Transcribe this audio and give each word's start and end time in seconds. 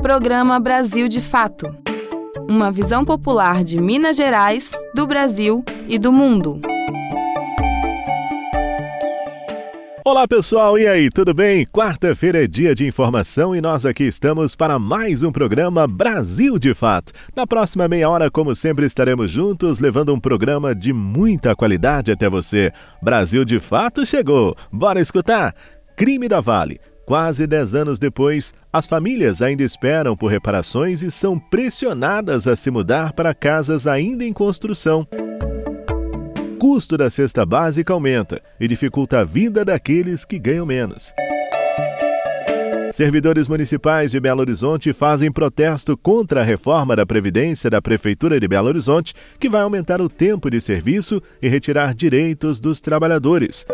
Programa 0.00 0.60
Brasil 0.60 1.08
de 1.08 1.20
Fato. 1.20 1.74
Uma 2.48 2.70
visão 2.70 3.04
popular 3.04 3.64
de 3.64 3.80
Minas 3.80 4.16
Gerais, 4.16 4.70
do 4.94 5.06
Brasil 5.06 5.64
e 5.88 5.98
do 5.98 6.12
mundo. 6.12 6.60
Olá 10.04 10.26
pessoal, 10.26 10.78
e 10.78 10.86
aí, 10.86 11.10
tudo 11.10 11.34
bem? 11.34 11.66
Quarta-feira 11.66 12.44
é 12.44 12.46
dia 12.46 12.74
de 12.74 12.86
informação 12.86 13.54
e 13.54 13.60
nós 13.60 13.84
aqui 13.84 14.04
estamos 14.04 14.54
para 14.54 14.78
mais 14.78 15.22
um 15.22 15.32
programa 15.32 15.86
Brasil 15.86 16.58
de 16.58 16.72
Fato. 16.74 17.12
Na 17.34 17.46
próxima 17.46 17.88
meia 17.88 18.08
hora, 18.08 18.30
como 18.30 18.54
sempre, 18.54 18.86
estaremos 18.86 19.30
juntos 19.30 19.80
levando 19.80 20.14
um 20.14 20.20
programa 20.20 20.74
de 20.74 20.92
muita 20.92 21.56
qualidade 21.56 22.12
até 22.12 22.28
você. 22.28 22.72
Brasil 23.02 23.44
de 23.44 23.58
Fato 23.58 24.06
chegou! 24.06 24.56
Bora 24.72 25.00
escutar? 25.00 25.54
Crime 25.96 26.28
da 26.28 26.40
Vale. 26.40 26.80
Quase 27.08 27.44
10 27.44 27.74
anos 27.74 27.98
depois, 27.98 28.54
as 28.72 28.86
famílias 28.86 29.42
ainda 29.42 29.64
esperam 29.64 30.16
por 30.16 30.30
reparações 30.30 31.02
e 31.02 31.10
são 31.10 31.36
pressionadas 31.38 32.46
a 32.46 32.54
se 32.54 32.70
mudar 32.70 33.12
para 33.12 33.34
casas 33.34 33.88
ainda 33.88 34.24
em 34.24 34.32
construção 34.32 35.04
custo 36.58 36.96
da 36.96 37.08
cesta 37.08 37.46
básica 37.46 37.92
aumenta 37.92 38.42
e 38.58 38.66
dificulta 38.66 39.20
a 39.20 39.24
vida 39.24 39.64
daqueles 39.64 40.24
que 40.24 40.38
ganham 40.38 40.66
menos. 40.66 41.14
Servidores 42.92 43.46
municipais 43.48 44.10
de 44.10 44.18
Belo 44.18 44.40
Horizonte 44.40 44.92
fazem 44.92 45.30
protesto 45.30 45.96
contra 45.96 46.40
a 46.40 46.44
reforma 46.44 46.96
da 46.96 47.06
Previdência 47.06 47.70
da 47.70 47.80
Prefeitura 47.80 48.40
de 48.40 48.48
Belo 48.48 48.68
Horizonte, 48.68 49.14
que 49.38 49.48
vai 49.48 49.62
aumentar 49.62 50.00
o 50.00 50.08
tempo 50.08 50.50
de 50.50 50.60
serviço 50.60 51.22
e 51.40 51.48
retirar 51.48 51.94
direitos 51.94 52.60
dos 52.60 52.80
trabalhadores. 52.80 53.66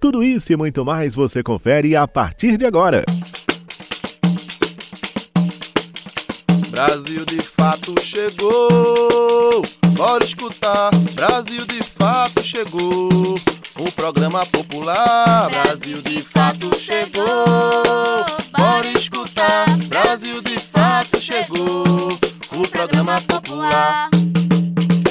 Tudo 0.00 0.24
isso 0.24 0.50
e 0.50 0.56
muito 0.56 0.82
mais 0.82 1.14
você 1.14 1.42
confere 1.42 1.94
a 1.94 2.08
partir 2.08 2.56
de 2.56 2.64
agora. 2.64 3.04
Brasil 6.70 7.26
de 7.26 7.42
fato 7.42 7.94
chegou. 8.00 9.62
Bora 9.94 10.24
escutar, 10.24 10.90
Brasil 11.12 11.66
de 11.66 11.82
fato 11.82 12.42
chegou. 12.42 13.38
O 13.78 13.92
programa 13.92 14.46
popular, 14.46 15.50
Brasil 15.50 16.00
de 16.00 16.22
fato 16.22 16.78
chegou. 16.78 17.26
Bora 18.56 18.86
escutar, 18.96 19.66
Brasil 19.86 20.40
de 20.40 20.58
fato 20.58 21.20
chegou. 21.20 22.18
O 22.52 22.68
programa 22.68 23.20
popular. 23.20 24.19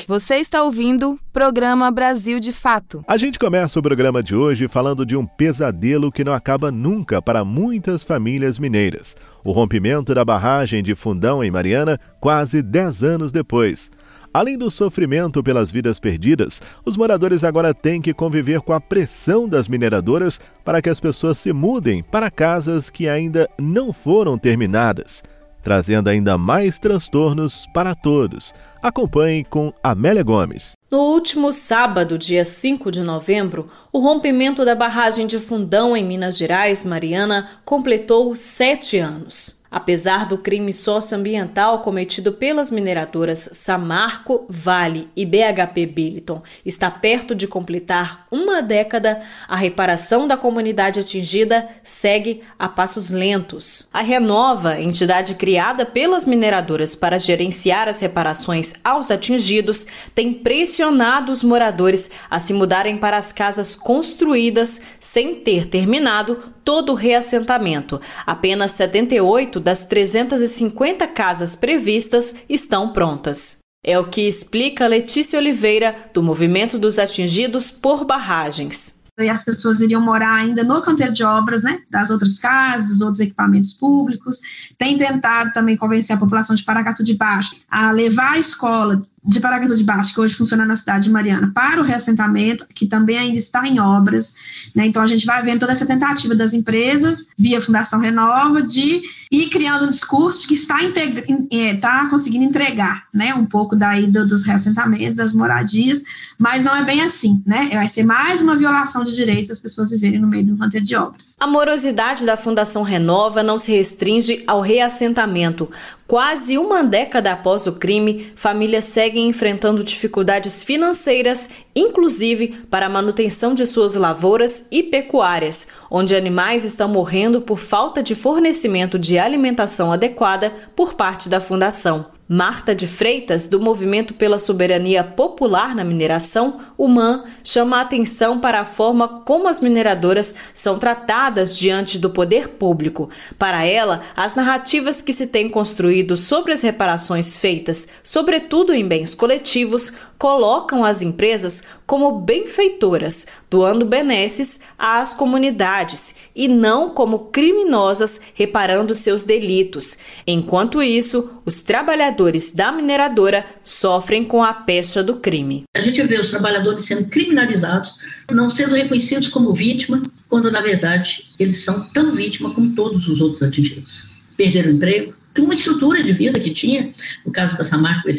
Você 0.10 0.38
está 0.38 0.64
ouvindo 0.64 1.20
Programa 1.32 1.92
Brasil 1.92 2.40
de 2.40 2.52
Fato. 2.52 3.06
A 3.08 3.16
gente 3.16 3.38
começa 3.38 3.78
o 3.78 3.84
programa 3.84 4.24
de 4.24 4.36
hoje 4.36 4.68
falando 4.68 5.06
de 5.06 5.16
um 5.16 5.24
pesadelo 5.24 6.12
que 6.12 6.24
não 6.24 6.34
acaba 6.34 6.72
nunca 6.72 7.22
para 7.22 7.46
muitas 7.46 8.04
famílias 8.04 8.58
mineiras. 8.58 9.16
O 9.44 9.52
rompimento 9.52 10.16
da 10.16 10.26
barragem 10.26 10.82
de 10.82 10.96
Fundão 10.96 11.44
em 11.44 11.52
Mariana, 11.52 12.00
quase 12.20 12.64
10 12.64 13.04
anos 13.04 13.32
depois. 13.32 13.92
Além 14.34 14.58
do 14.58 14.72
sofrimento 14.72 15.44
pelas 15.44 15.72
vidas 15.72 16.00
perdidas, 16.00 16.60
os 16.84 16.98
moradores 16.98 17.44
agora 17.44 17.72
têm 17.72 18.02
que 18.02 18.12
conviver 18.12 18.62
com 18.62 18.74
a 18.74 18.82
pressão 18.82 19.48
das 19.48 19.68
mineradoras 19.68 20.42
para 20.66 20.82
que 20.82 20.90
as 20.90 21.00
pessoas 21.00 21.38
se 21.38 21.54
mudem 21.54 22.02
para 22.02 22.32
casas 22.32 22.90
que 22.90 23.08
ainda 23.08 23.48
não 23.60 23.94
foram 23.94 24.40
terminadas 24.40 25.22
trazendo 25.62 26.10
ainda 26.10 26.38
mais 26.38 26.80
transtornos 26.80 27.66
para 27.74 27.94
todos. 27.96 28.54
Acompanhe 28.82 29.44
com 29.44 29.74
Amélia 29.84 30.24
Gomes. 30.24 30.74
No 30.90 31.00
último 31.00 31.52
sábado, 31.52 32.18
dia 32.18 32.46
5 32.46 32.92
de 32.92 33.02
novembro, 33.02 33.70
o 33.92 34.00
rompimento 34.00 34.64
da 34.64 34.74
barragem 34.74 35.28
de 35.28 35.38
Fundão 35.38 35.96
em 35.96 36.04
Minas 36.04 36.38
Gerais, 36.38 36.86
Mariana, 36.86 37.50
completou 37.66 38.34
sete 38.34 38.98
anos. 38.98 39.59
Apesar 39.72 40.26
do 40.26 40.38
crime 40.38 40.74
socioambiental 40.74 41.80
cometido 41.80 42.34
pelas 42.34 42.72
mineradoras 42.72 43.50
Samarco, 43.52 44.46
Vale 44.50 45.10
e 45.16 45.26
BHP 45.26 45.86
Billiton 45.86 46.42
está 46.66 46.90
perto 46.90 47.36
de 47.36 47.46
completar 47.48 48.26
uma 48.32 48.62
década, 48.62 49.22
a 49.48 49.56
reparação 49.56 50.28
da 50.28 50.36
comunidade 50.36 51.00
atingida 51.00 51.70
segue 51.84 52.42
a 52.58 52.68
passos 52.68 53.12
lentos. 53.12 53.88
A 53.94 54.02
Renova, 54.02 54.80
entidade 54.82 55.36
criada 55.36 55.86
pelas 55.86 56.26
mineradoras 56.26 56.96
para 56.96 57.20
gerenciar 57.20 57.88
as 57.88 58.00
reparações 58.00 58.74
aos 58.84 59.12
atingidos, 59.12 59.86
tem 60.16 60.34
pressionado 60.34 61.32
os 61.32 61.44
moradores 61.44 62.10
a 62.30 62.40
se 62.40 62.54
mudarem 62.54 62.98
para 62.98 63.18
as 63.18 63.32
casas 63.32 63.76
construídas 63.76 64.82
sem 65.00 65.36
ter 65.36 65.68
terminado 65.68 66.54
todo 66.70 66.92
o 66.92 66.96
reassentamento. 66.96 68.00
Apenas 68.28 68.74
78 68.74 69.60
das 69.60 69.86
350 69.86 71.08
casas 71.08 71.56
previstas 71.56 72.36
estão 72.48 72.94
prontas. 72.94 73.58
É 73.84 73.98
o 73.98 74.08
que 74.08 74.28
explica 74.28 74.86
Letícia 74.86 75.40
Oliveira, 75.40 76.12
do 76.14 76.22
Movimento 76.22 76.78
dos 76.78 77.00
Atingidos 77.00 77.72
por 77.72 78.06
Barragens 78.06 79.00
e 79.24 79.30
as 79.30 79.44
pessoas 79.44 79.82
iriam 79.82 80.02
morar 80.02 80.34
ainda 80.34 80.64
no 80.64 80.82
canteiro 80.82 81.14
de 81.14 81.24
obras, 81.24 81.64
né, 81.64 81.82
das 81.90 82.10
outras 82.10 82.38
casas, 82.38 82.88
dos 82.88 83.02
outros 83.02 83.20
equipamentos 83.20 83.74
públicos. 83.74 84.40
Tem 84.78 84.98
tentado 84.98 85.52
também 85.52 85.76
convencer 85.76 86.16
a 86.16 86.20
população 86.20 86.56
de 86.56 86.64
Paracatu 86.64 87.04
de 87.04 87.16
Baixo 87.16 87.52
a 87.70 87.92
levar 87.92 88.34
a 88.34 88.40
escola 88.40 89.02
de 89.24 89.40
Paracatu 89.40 89.76
de 89.76 89.84
Baixo, 89.84 90.14
que 90.14 90.20
hoje 90.20 90.36
funciona 90.36 90.66
na 90.66 90.76
cidade 90.76 91.06
de 91.06 91.10
Mariana, 91.10 91.52
para 91.54 91.80
o 91.82 91.84
reassentamento, 91.84 92.66
que 92.74 92.88
também 92.88 93.18
ainda 93.18 93.38
está 93.38 93.68
em 93.68 93.80
obras. 93.80 94.34
Né? 94.76 94.86
Então, 94.86 95.02
a 95.02 95.08
gente 95.08 95.26
vai 95.26 95.42
vendo 95.42 95.60
toda 95.60 95.72
essa 95.72 95.86
tentativa 95.86 96.36
das 96.36 96.54
empresas, 96.54 97.30
via 97.38 97.62
Fundação 97.62 98.00
Renova, 98.00 98.62
de 98.62 99.02
ir 99.32 99.50
criando 99.50 99.86
um 99.86 99.90
discurso 99.90 100.48
que 100.48 100.54
está, 100.54 100.78
é, 100.82 101.74
está 101.74 102.08
conseguindo 102.10 102.46
entregar 102.46 103.04
né? 103.14 103.34
um 103.34 103.46
pouco 103.46 103.76
daí 103.76 104.08
do, 104.08 104.28
dos 104.28 104.44
reassentamentos, 104.44 105.18
das 105.18 105.34
moradias, 105.34 106.04
mas 106.38 106.64
não 106.64 106.76
é 106.76 106.86
bem 106.86 107.02
assim. 107.02 107.44
Né? 107.46 107.70
Vai 107.74 107.88
ser 107.88 108.04
mais 108.04 108.42
uma 108.42 108.56
violação 108.56 109.04
de 109.04 109.14
direitos 109.14 109.52
as 109.52 109.60
pessoas 109.60 109.92
viverem 109.92 110.20
no 110.20 110.28
meio 110.28 110.46
do 110.46 110.58
canteiro 110.58 110.86
de 110.86 110.96
obras. 110.96 111.36
A 111.40 111.48
morosidade 111.48 112.26
da 112.26 112.38
Fundação 112.38 112.84
Renova 112.84 113.44
não 113.44 113.60
se 113.60 113.72
restringe 113.72 114.44
ao 114.48 114.62
reassentamento. 114.62 115.70
Quase 116.10 116.58
uma 116.58 116.84
década 116.84 117.34
após 117.34 117.68
o 117.68 117.74
crime, 117.74 118.34
famílias 118.36 118.86
seguem 118.86 119.30
enfrentando 119.30 119.84
dificuldades 119.84 120.64
financeiras, 120.64 121.52
inclusive 121.76 122.66
para 122.68 122.88
a 122.88 122.90
manutenção 122.90 123.54
de 123.54 123.64
suas 123.64 123.94
lavouras 123.94 124.68
e 124.72 124.82
pecuárias, 124.82 125.68
onde 125.90 126.16
animais 126.16 126.64
estão 126.64 126.88
morrendo 126.88 127.42
por 127.42 127.60
falta 127.60 128.04
de 128.04 128.16
fornecimento 128.16 129.00
de 129.00 129.18
alimentação 129.18 129.92
adequada 129.92 130.54
por 130.76 130.94
parte 130.94 131.30
da 131.30 131.42
fundação. 131.42 132.08
Marta 132.32 132.76
de 132.76 132.86
Freitas, 132.86 133.48
do 133.48 133.60
Movimento 133.60 134.14
pela 134.14 134.38
Soberania 134.38 135.04
Popular 135.04 135.74
na 135.74 135.84
Mineração, 135.84 136.60
UMAN, 136.78 137.24
chama 137.44 137.78
a 137.78 137.82
atenção 137.82 138.40
para 138.40 138.60
a 138.62 138.66
forma 138.66 139.24
como 139.26 139.48
as 139.48 139.60
mineradoras 139.60 140.36
são 140.54 140.78
tratadas 140.78 141.58
diante 141.58 141.98
do 141.98 142.12
poder 142.12 142.50
público. 142.50 143.10
Para 143.40 143.66
ela, 143.66 144.04
as 144.16 144.36
narrativas 144.36 145.02
que 145.02 145.12
se 145.12 145.26
têm 145.26 145.50
construído 145.50 146.16
sobre 146.16 146.54
as 146.54 146.62
reparações 146.62 147.36
feitas, 147.36 147.88
sobretudo 148.04 148.76
em 148.76 148.88
bens 148.88 149.16
coletivos, 149.16 149.92
colocam 150.20 150.84
as 150.84 151.02
empresas 151.02 151.64
como 151.88 152.20
benfeitoras, 152.20 153.26
doando 153.50 153.86
benesses 153.86 154.60
às 154.78 155.14
comunidades 155.14 156.14
e 156.36 156.46
não 156.46 156.90
como 156.90 157.30
criminosas 157.32 158.20
reparando 158.34 158.94
seus 158.94 159.24
delitos. 159.24 159.98
Enquanto 160.28 160.84
isso, 160.84 161.32
os 161.46 161.62
trabalhadores 161.62 162.52
da 162.52 162.70
mineradora 162.70 163.46
sofrem 163.64 164.26
com 164.26 164.44
a 164.44 164.54
pecha 164.54 165.02
do 165.02 165.16
crime. 165.16 165.64
A 165.74 165.80
gente 165.80 166.04
vê 166.04 166.20
os 166.20 166.30
trabalhadores 166.30 166.84
sendo 166.84 167.10
criminalizados, 167.10 167.96
não 168.30 168.50
sendo 168.50 168.76
reconhecidos 168.76 169.30
como 169.30 169.54
vítima, 169.54 170.04
quando 170.28 170.52
na 170.52 170.60
verdade 170.60 171.30
eles 171.40 171.64
são 171.64 171.88
tão 171.94 172.14
vítima 172.14 172.54
como 172.54 172.76
todos 172.76 173.08
os 173.08 173.22
outros 173.22 173.42
atingidos. 173.42 174.10
Perderam 174.36 174.72
o 174.72 174.74
emprego, 174.74 175.14
uma 175.38 175.54
estrutura 175.54 176.04
de 176.04 176.14
vida 176.14 176.40
que 176.40 176.52
tinha, 176.52 176.92
no 177.26 177.32
caso 177.32 177.58
da 177.58 177.64
Samarco, 177.64 178.10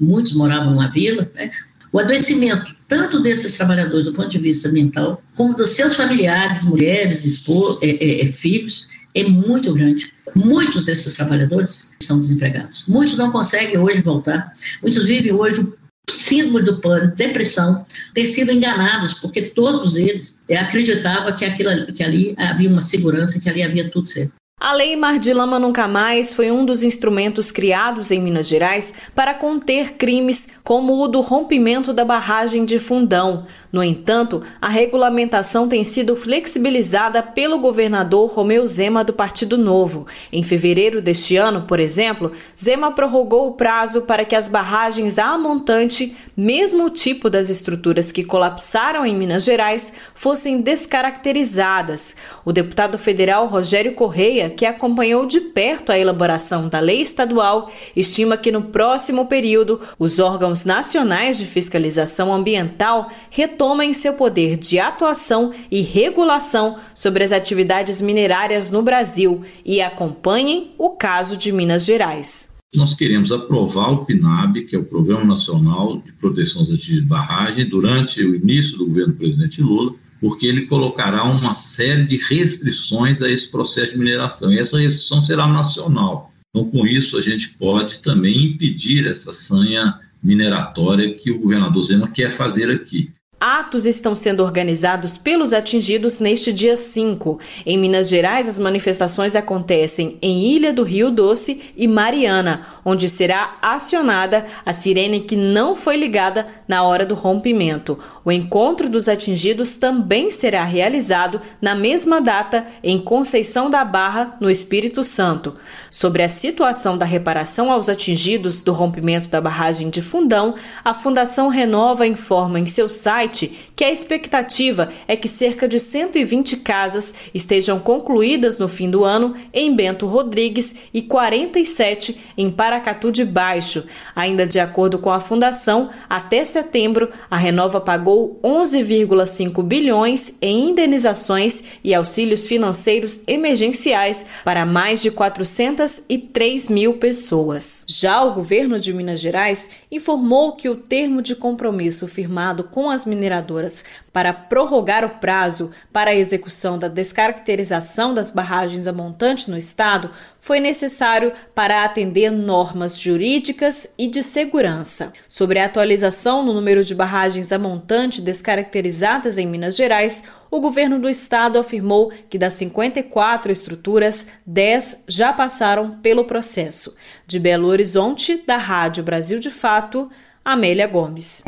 muitos 0.00 0.32
moravam 0.34 0.74
na 0.74 0.88
vila, 0.88 1.30
né? 1.34 1.50
o 1.92 1.98
adoecimento 1.98 2.76
tanto 2.88 3.20
desses 3.20 3.56
trabalhadores 3.56 4.06
do 4.06 4.14
ponto 4.14 4.30
de 4.30 4.38
vista 4.38 4.70
mental, 4.70 5.22
como 5.36 5.54
dos 5.54 5.70
seus 5.70 5.94
familiares, 5.94 6.64
mulheres, 6.64 7.24
esposos, 7.24 7.78
é, 7.82 7.90
é, 7.90 8.24
é, 8.24 8.32
filhos, 8.32 8.88
é 9.14 9.24
muito 9.24 9.72
grande. 9.74 10.10
Muitos 10.34 10.86
desses 10.86 11.14
trabalhadores 11.14 11.94
são 12.02 12.20
desempregados. 12.20 12.84
Muitos 12.88 13.18
não 13.18 13.30
conseguem 13.30 13.78
hoje 13.78 14.00
voltar. 14.00 14.54
Muitos 14.82 15.04
vivem 15.04 15.32
hoje 15.32 15.70
síndrome 16.10 16.62
do 16.62 16.80
pânico, 16.80 17.16
depressão, 17.16 17.84
ter 18.14 18.26
sido 18.26 18.50
enganados, 18.50 19.14
porque 19.14 19.42
todos 19.42 19.96
eles 19.96 20.40
acreditavam 20.50 21.34
que, 21.34 21.44
aquilo, 21.44 21.92
que 21.92 22.02
ali 22.02 22.34
havia 22.38 22.68
uma 22.68 22.80
segurança, 22.80 23.38
que 23.38 23.48
ali 23.48 23.62
havia 23.62 23.90
tudo 23.90 24.06
certo. 24.06 24.32
A 24.60 24.72
Lei 24.72 24.96
Mar 24.96 25.20
de 25.20 25.32
Lama 25.32 25.56
Nunca 25.56 25.86
Mais 25.86 26.34
foi 26.34 26.50
um 26.50 26.64
dos 26.64 26.82
instrumentos 26.82 27.52
criados 27.52 28.10
em 28.10 28.20
Minas 28.20 28.48
Gerais 28.48 28.92
para 29.14 29.32
conter 29.32 29.92
crimes 29.92 30.48
como 30.64 31.00
o 31.00 31.06
do 31.06 31.20
rompimento 31.20 31.92
da 31.92 32.04
barragem 32.04 32.64
de 32.64 32.80
Fundão. 32.80 33.46
No 33.70 33.82
entanto, 33.82 34.42
a 34.60 34.68
regulamentação 34.68 35.68
tem 35.68 35.84
sido 35.84 36.16
flexibilizada 36.16 37.22
pelo 37.22 37.58
governador 37.58 38.30
Romeu 38.30 38.66
Zema 38.66 39.04
do 39.04 39.12
Partido 39.12 39.58
Novo. 39.58 40.06
Em 40.32 40.42
fevereiro 40.42 41.02
deste 41.02 41.36
ano, 41.36 41.62
por 41.62 41.78
exemplo, 41.78 42.32
Zema 42.58 42.92
prorrogou 42.92 43.48
o 43.48 43.52
prazo 43.52 44.02
para 44.02 44.24
que 44.24 44.34
as 44.34 44.48
barragens 44.48 45.18
a 45.18 45.36
montante, 45.36 46.16
mesmo 46.34 46.88
tipo 46.88 47.28
das 47.28 47.50
estruturas 47.50 48.10
que 48.10 48.24
colapsaram 48.24 49.04
em 49.04 49.14
Minas 49.14 49.44
Gerais, 49.44 49.92
fossem 50.14 50.62
descaracterizadas. 50.62 52.16
O 52.44 52.52
deputado 52.52 52.98
federal 52.98 53.46
Rogério 53.48 53.94
Correia, 53.94 54.48
que 54.48 54.64
acompanhou 54.64 55.26
de 55.26 55.40
perto 55.40 55.92
a 55.92 55.98
elaboração 55.98 56.68
da 56.68 56.80
lei 56.80 57.02
estadual, 57.02 57.70
estima 57.94 58.38
que 58.38 58.50
no 58.50 58.62
próximo 58.62 59.26
período 59.26 59.80
os 59.98 60.18
órgãos 60.18 60.64
nacionais 60.64 61.36
de 61.36 61.44
fiscalização 61.44 62.32
ambiental 62.32 63.10
retomem 63.58 63.92
seu 63.92 64.14
poder 64.14 64.56
de 64.56 64.78
atuação 64.78 65.52
e 65.68 65.80
regulação 65.80 66.78
sobre 66.94 67.24
as 67.24 67.32
atividades 67.32 68.00
minerárias 68.00 68.70
no 68.70 68.84
Brasil 68.84 69.44
e 69.66 69.80
acompanhem 69.80 70.70
o 70.78 70.90
caso 70.90 71.36
de 71.36 71.50
Minas 71.50 71.84
Gerais. 71.84 72.56
Nós 72.72 72.94
queremos 72.94 73.32
aprovar 73.32 73.90
o 73.90 74.04
PNAB, 74.04 74.66
que 74.66 74.76
é 74.76 74.78
o 74.78 74.84
Programa 74.84 75.24
Nacional 75.24 76.00
de 76.00 76.12
Proteção 76.12 76.60
aos 76.60 76.70
Atingidos 76.70 77.02
de 77.02 77.08
Barragem, 77.08 77.68
durante 77.68 78.22
o 78.22 78.36
início 78.36 78.78
do 78.78 78.86
governo 78.86 79.14
do 79.14 79.18
presidente 79.18 79.60
Lula, 79.60 79.92
porque 80.20 80.46
ele 80.46 80.66
colocará 80.66 81.24
uma 81.24 81.54
série 81.54 82.04
de 82.04 82.16
restrições 82.16 83.20
a 83.20 83.28
esse 83.28 83.50
processo 83.50 83.90
de 83.90 83.98
mineração. 83.98 84.52
E 84.52 84.58
essa 84.60 84.78
restrição 84.78 85.20
será 85.20 85.48
nacional. 85.48 86.32
Então, 86.50 86.70
com 86.70 86.86
isso, 86.86 87.18
a 87.18 87.20
gente 87.20 87.56
pode 87.58 87.98
também 87.98 88.52
impedir 88.52 89.04
essa 89.08 89.32
sanha 89.32 89.98
mineratória 90.22 91.12
que 91.14 91.32
o 91.32 91.40
governador 91.40 91.82
Zema 91.82 92.08
quer 92.08 92.30
fazer 92.30 92.70
aqui. 92.70 93.10
Atos 93.40 93.86
estão 93.86 94.16
sendo 94.16 94.42
organizados 94.42 95.16
pelos 95.16 95.52
atingidos 95.52 96.18
neste 96.18 96.52
dia 96.52 96.76
5. 96.76 97.38
Em 97.64 97.78
Minas 97.78 98.08
Gerais, 98.08 98.48
as 98.48 98.58
manifestações 98.58 99.36
acontecem 99.36 100.18
em 100.20 100.44
Ilha 100.44 100.72
do 100.72 100.82
Rio 100.82 101.08
Doce 101.08 101.72
e 101.76 101.86
Mariana, 101.86 102.66
onde 102.84 103.08
será 103.08 103.56
acionada 103.62 104.44
a 104.66 104.72
sirene 104.72 105.20
que 105.20 105.36
não 105.36 105.76
foi 105.76 105.96
ligada 105.96 106.48
na 106.66 106.82
hora 106.82 107.06
do 107.06 107.14
rompimento. 107.14 107.96
O 108.28 108.32
encontro 108.32 108.90
dos 108.90 109.08
atingidos 109.08 109.76
também 109.76 110.30
será 110.30 110.62
realizado 110.62 111.40
na 111.62 111.74
mesma 111.74 112.20
data 112.20 112.66
em 112.82 112.98
Conceição 112.98 113.70
da 113.70 113.82
Barra, 113.82 114.36
no 114.38 114.50
Espírito 114.50 115.02
Santo. 115.02 115.54
Sobre 115.90 116.22
a 116.22 116.28
situação 116.28 116.98
da 116.98 117.06
reparação 117.06 117.72
aos 117.72 117.88
atingidos 117.88 118.60
do 118.60 118.74
rompimento 118.74 119.28
da 119.28 119.40
barragem 119.40 119.88
de 119.88 120.02
Fundão, 120.02 120.56
a 120.84 120.92
Fundação 120.92 121.48
Renova 121.48 122.06
informa 122.06 122.60
em 122.60 122.66
seu 122.66 122.86
site 122.86 123.58
que 123.74 123.82
a 123.82 123.90
expectativa 123.90 124.92
é 125.06 125.16
que 125.16 125.26
cerca 125.26 125.66
de 125.66 125.78
120 125.78 126.58
casas 126.58 127.14
estejam 127.32 127.80
concluídas 127.80 128.58
no 128.58 128.68
fim 128.68 128.90
do 128.90 129.04
ano 129.04 129.36
em 129.54 129.74
Bento 129.74 130.04
Rodrigues 130.06 130.74
e 130.92 131.00
47 131.00 132.20
em 132.36 132.50
Paracatu 132.50 133.10
de 133.10 133.24
Baixo. 133.24 133.84
Ainda 134.14 134.46
de 134.46 134.60
acordo 134.60 134.98
com 134.98 135.10
a 135.10 135.18
Fundação, 135.18 135.88
até 136.10 136.44
setembro, 136.44 137.08
a 137.30 137.36
Renova 137.38 137.80
pagou 137.80 138.17
pagou 138.18 138.40
11,5 138.42 139.62
bilhões 139.62 140.34
em 140.42 140.70
indenizações 140.70 141.62
e 141.84 141.94
auxílios 141.94 142.46
financeiros 142.46 143.22
emergenciais 143.28 144.26
para 144.44 144.66
mais 144.66 145.00
de 145.00 145.10
403 145.10 146.68
mil 146.68 146.94
pessoas. 146.94 147.86
Já 147.88 148.22
o 148.24 148.34
governo 148.34 148.80
de 148.80 148.92
Minas 148.92 149.20
Gerais 149.20 149.70
informou 149.90 150.56
que 150.56 150.68
o 150.68 150.74
termo 150.74 151.22
de 151.22 151.36
compromisso 151.36 152.08
firmado 152.08 152.64
com 152.64 152.90
as 152.90 153.06
mineradoras 153.06 153.84
para 154.12 154.32
prorrogar 154.32 155.04
o 155.04 155.10
prazo 155.18 155.70
para 155.92 156.10
a 156.10 156.14
execução 156.14 156.78
da 156.78 156.88
descaracterização 156.88 158.14
das 158.14 158.30
barragens 158.30 158.86
a 158.86 158.92
montante 158.92 159.50
no 159.50 159.56
estado 159.56 160.10
foi 160.40 160.60
necessário 160.60 161.32
para 161.54 161.84
atender 161.84 162.30
normas 162.30 162.98
jurídicas 162.98 163.92
e 163.98 164.08
de 164.08 164.22
segurança. 164.22 165.12
Sobre 165.28 165.58
a 165.58 165.66
atualização 165.66 166.42
no 166.42 166.54
número 166.54 166.82
de 166.84 166.94
barragens 166.94 167.52
a 167.52 167.58
montante 167.58 168.22
descaracterizadas 168.22 169.36
em 169.36 169.46
Minas 169.46 169.76
Gerais, 169.76 170.24
o 170.50 170.60
governo 170.60 170.98
do 170.98 171.08
estado 171.08 171.58
afirmou 171.58 172.10
que 172.30 172.38
das 172.38 172.54
54 172.54 173.52
estruturas, 173.52 174.26
10 174.46 175.04
já 175.06 175.32
passaram 175.32 175.98
pelo 175.98 176.24
processo. 176.24 176.96
De 177.26 177.38
Belo 177.38 177.68
Horizonte, 177.68 178.42
da 178.46 178.56
Rádio 178.56 179.04
Brasil 179.04 179.38
de 179.38 179.50
Fato, 179.50 180.10
Amélia 180.42 180.86
Gomes. 180.86 181.44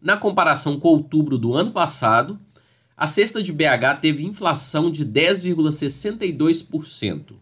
Na 0.00 0.16
comparação 0.16 0.78
com 0.78 0.88
outubro 0.88 1.36
do 1.38 1.54
ano 1.54 1.72
passado, 1.72 2.38
a 2.96 3.06
cesta 3.06 3.42
de 3.42 3.52
BH 3.52 4.00
teve 4.00 4.24
inflação 4.24 4.90
de 4.90 5.04
10,62%. 5.04 7.34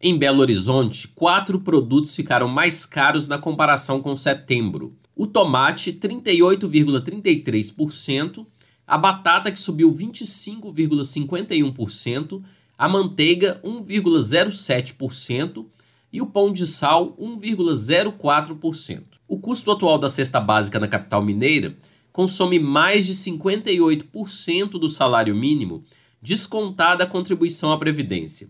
Em 0.00 0.16
Belo 0.16 0.40
Horizonte, 0.40 1.08
quatro 1.08 1.58
produtos 1.58 2.14
ficaram 2.14 2.46
mais 2.46 2.86
caros 2.86 3.26
na 3.26 3.36
comparação 3.36 4.00
com 4.00 4.16
setembro. 4.16 4.94
O 5.16 5.26
tomate, 5.26 5.92
38,33%, 5.92 8.46
a 8.86 8.96
batata, 8.96 9.50
que 9.50 9.58
subiu 9.58 9.92
25,51%, 9.92 12.40
a 12.78 12.88
manteiga, 12.88 13.60
1,07% 13.64 15.66
e 16.12 16.22
o 16.22 16.26
pão 16.26 16.52
de 16.52 16.64
sal, 16.66 17.16
1,04%. 17.18 19.02
O 19.26 19.40
custo 19.40 19.72
atual 19.72 19.98
da 19.98 20.08
cesta 20.08 20.38
básica 20.38 20.78
na 20.78 20.86
capital 20.86 21.24
mineira 21.24 21.76
consome 22.16 22.58
mais 22.58 23.04
de 23.04 23.12
58% 23.12 24.70
do 24.70 24.88
salário 24.88 25.36
mínimo, 25.36 25.84
descontada 26.22 27.04
a 27.04 27.06
contribuição 27.06 27.70
à 27.70 27.76
Previdência. 27.76 28.48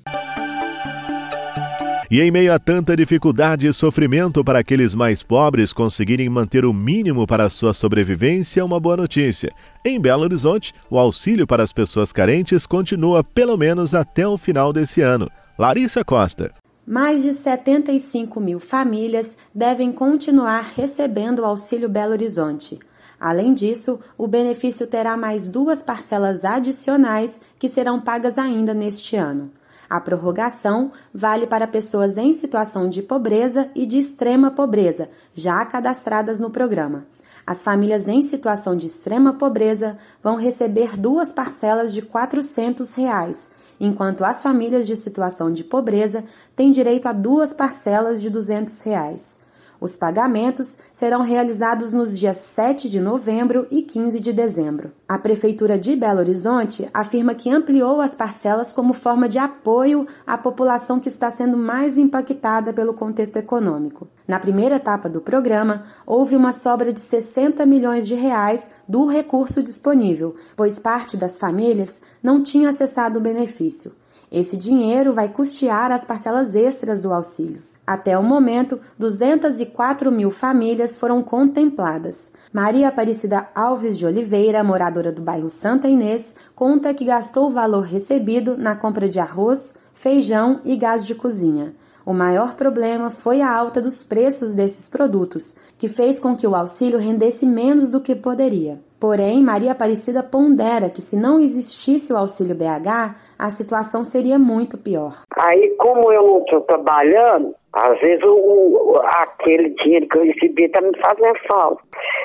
E 2.10 2.20
em 2.20 2.28
meio 2.28 2.52
a 2.52 2.58
tanta 2.58 2.96
dificuldade 2.96 3.68
e 3.68 3.72
sofrimento 3.72 4.42
para 4.42 4.58
aqueles 4.58 4.96
mais 4.96 5.22
pobres 5.22 5.72
conseguirem 5.72 6.28
manter 6.28 6.64
o 6.64 6.72
mínimo 6.72 7.24
para 7.24 7.48
sua 7.48 7.72
sobrevivência, 7.72 8.64
uma 8.64 8.80
boa 8.80 8.96
notícia. 8.96 9.52
Em 9.84 10.00
Belo 10.00 10.24
Horizonte, 10.24 10.74
o 10.90 10.98
auxílio 10.98 11.46
para 11.46 11.62
as 11.62 11.72
pessoas 11.72 12.12
carentes 12.12 12.66
continua 12.66 13.22
pelo 13.22 13.56
menos 13.56 13.94
até 13.94 14.26
o 14.26 14.36
final 14.36 14.72
desse 14.72 15.00
ano. 15.00 15.30
Larissa 15.56 16.04
Costa. 16.04 16.50
Mais 16.84 17.22
de 17.22 17.32
75 17.32 18.40
mil 18.40 18.58
famílias 18.58 19.38
devem 19.54 19.92
continuar 19.92 20.72
recebendo 20.74 21.42
o 21.42 21.44
Auxílio 21.44 21.88
Belo 21.88 22.10
Horizonte. 22.10 22.76
Além 23.20 23.54
disso, 23.54 24.00
o 24.18 24.26
benefício 24.26 24.84
terá 24.88 25.16
mais 25.16 25.48
duas 25.48 25.80
parcelas 25.80 26.44
adicionais 26.44 27.40
que 27.56 27.68
serão 27.68 28.00
pagas 28.00 28.36
ainda 28.36 28.74
neste 28.74 29.14
ano. 29.14 29.52
A 29.90 30.00
prorrogação 30.00 30.92
vale 31.12 31.48
para 31.48 31.66
pessoas 31.66 32.16
em 32.16 32.38
situação 32.38 32.88
de 32.88 33.02
pobreza 33.02 33.68
e 33.74 33.84
de 33.84 33.98
extrema 33.98 34.52
pobreza, 34.52 35.10
já 35.34 35.66
cadastradas 35.66 36.38
no 36.38 36.48
programa. 36.48 37.06
As 37.44 37.64
famílias 37.64 38.06
em 38.06 38.22
situação 38.28 38.76
de 38.76 38.86
extrema 38.86 39.32
pobreza 39.32 39.98
vão 40.22 40.36
receber 40.36 40.96
duas 40.96 41.32
parcelas 41.32 41.92
de 41.92 42.02
400 42.02 42.94
reais, 42.94 43.50
enquanto 43.80 44.24
as 44.24 44.40
famílias 44.40 44.86
de 44.86 44.94
situação 44.94 45.52
de 45.52 45.64
pobreza 45.64 46.22
têm 46.54 46.70
direito 46.70 47.06
a 47.06 47.12
duas 47.12 47.52
parcelas 47.52 48.22
de 48.22 48.30
200 48.30 48.80
reais. 48.82 49.39
Os 49.80 49.96
pagamentos 49.96 50.76
serão 50.92 51.22
realizados 51.22 51.94
nos 51.94 52.18
dias 52.18 52.36
7 52.36 52.90
de 52.90 53.00
novembro 53.00 53.66
e 53.70 53.80
15 53.80 54.20
de 54.20 54.30
dezembro. 54.30 54.92
A 55.08 55.18
Prefeitura 55.18 55.78
de 55.78 55.96
Belo 55.96 56.18
Horizonte 56.18 56.86
afirma 56.92 57.34
que 57.34 57.48
ampliou 57.48 57.98
as 58.02 58.14
parcelas 58.14 58.72
como 58.72 58.92
forma 58.92 59.26
de 59.26 59.38
apoio 59.38 60.06
à 60.26 60.36
população 60.36 61.00
que 61.00 61.08
está 61.08 61.30
sendo 61.30 61.56
mais 61.56 61.96
impactada 61.96 62.74
pelo 62.74 62.92
contexto 62.92 63.38
econômico. 63.38 64.06
Na 64.28 64.38
primeira 64.38 64.76
etapa 64.76 65.08
do 65.08 65.22
programa, 65.22 65.84
houve 66.06 66.36
uma 66.36 66.52
sobra 66.52 66.92
de 66.92 67.00
60 67.00 67.64
milhões 67.64 68.06
de 68.06 68.14
reais 68.14 68.70
do 68.86 69.06
recurso 69.06 69.62
disponível, 69.62 70.36
pois 70.54 70.78
parte 70.78 71.16
das 71.16 71.38
famílias 71.38 72.02
não 72.22 72.42
tinha 72.42 72.68
acessado 72.68 73.18
o 73.18 73.22
benefício. 73.22 73.92
Esse 74.30 74.58
dinheiro 74.58 75.12
vai 75.12 75.30
custear 75.30 75.90
as 75.90 76.04
parcelas 76.04 76.54
extras 76.54 77.00
do 77.00 77.12
auxílio. 77.12 77.69
Até 77.90 78.16
o 78.16 78.22
momento, 78.22 78.78
204 79.00 80.12
mil 80.12 80.30
famílias 80.30 80.96
foram 80.96 81.24
contempladas. 81.24 82.32
Maria 82.52 82.86
Aparecida 82.86 83.48
Alves 83.52 83.98
de 83.98 84.06
Oliveira, 84.06 84.62
moradora 84.62 85.10
do 85.10 85.20
bairro 85.20 85.50
Santa 85.50 85.88
Inês, 85.88 86.32
conta 86.54 86.94
que 86.94 87.04
gastou 87.04 87.48
o 87.48 87.50
valor 87.50 87.80
recebido 87.80 88.56
na 88.56 88.76
compra 88.76 89.08
de 89.08 89.18
arroz, 89.18 89.74
feijão 89.92 90.60
e 90.64 90.76
gás 90.76 91.04
de 91.04 91.16
cozinha. 91.16 91.74
O 92.04 92.12
maior 92.12 92.54
problema 92.54 93.10
foi 93.10 93.40
a 93.40 93.54
alta 93.54 93.80
dos 93.80 94.02
preços 94.02 94.54
desses 94.54 94.88
produtos, 94.88 95.54
que 95.78 95.88
fez 95.88 96.18
com 96.18 96.36
que 96.36 96.46
o 96.46 96.54
auxílio 96.54 96.98
rendesse 96.98 97.46
menos 97.46 97.90
do 97.90 98.00
que 98.00 98.14
poderia. 98.14 98.78
Porém, 99.00 99.42
Maria 99.42 99.72
Aparecida 99.72 100.22
pondera 100.22 100.90
que 100.90 101.00
se 101.00 101.16
não 101.16 101.40
existisse 101.40 102.12
o 102.12 102.16
auxílio 102.16 102.54
BH, 102.54 103.16
a 103.38 103.48
situação 103.48 104.04
seria 104.04 104.38
muito 104.38 104.76
pior. 104.76 105.22
Aí, 105.38 105.74
como 105.78 106.12
eu 106.12 106.22
não 106.22 106.38
estou 106.40 106.60
trabalhando, 106.60 107.54
às 107.72 107.98
vezes 108.00 108.22
o, 108.24 109.00
aquele 109.04 109.70
dinheiro 109.70 110.06
que 110.08 110.18
eu 110.18 110.22
recebi 110.22 110.64
está 110.64 110.80
me 110.80 110.96
fazendo 110.98 111.38
falta. 111.46 111.82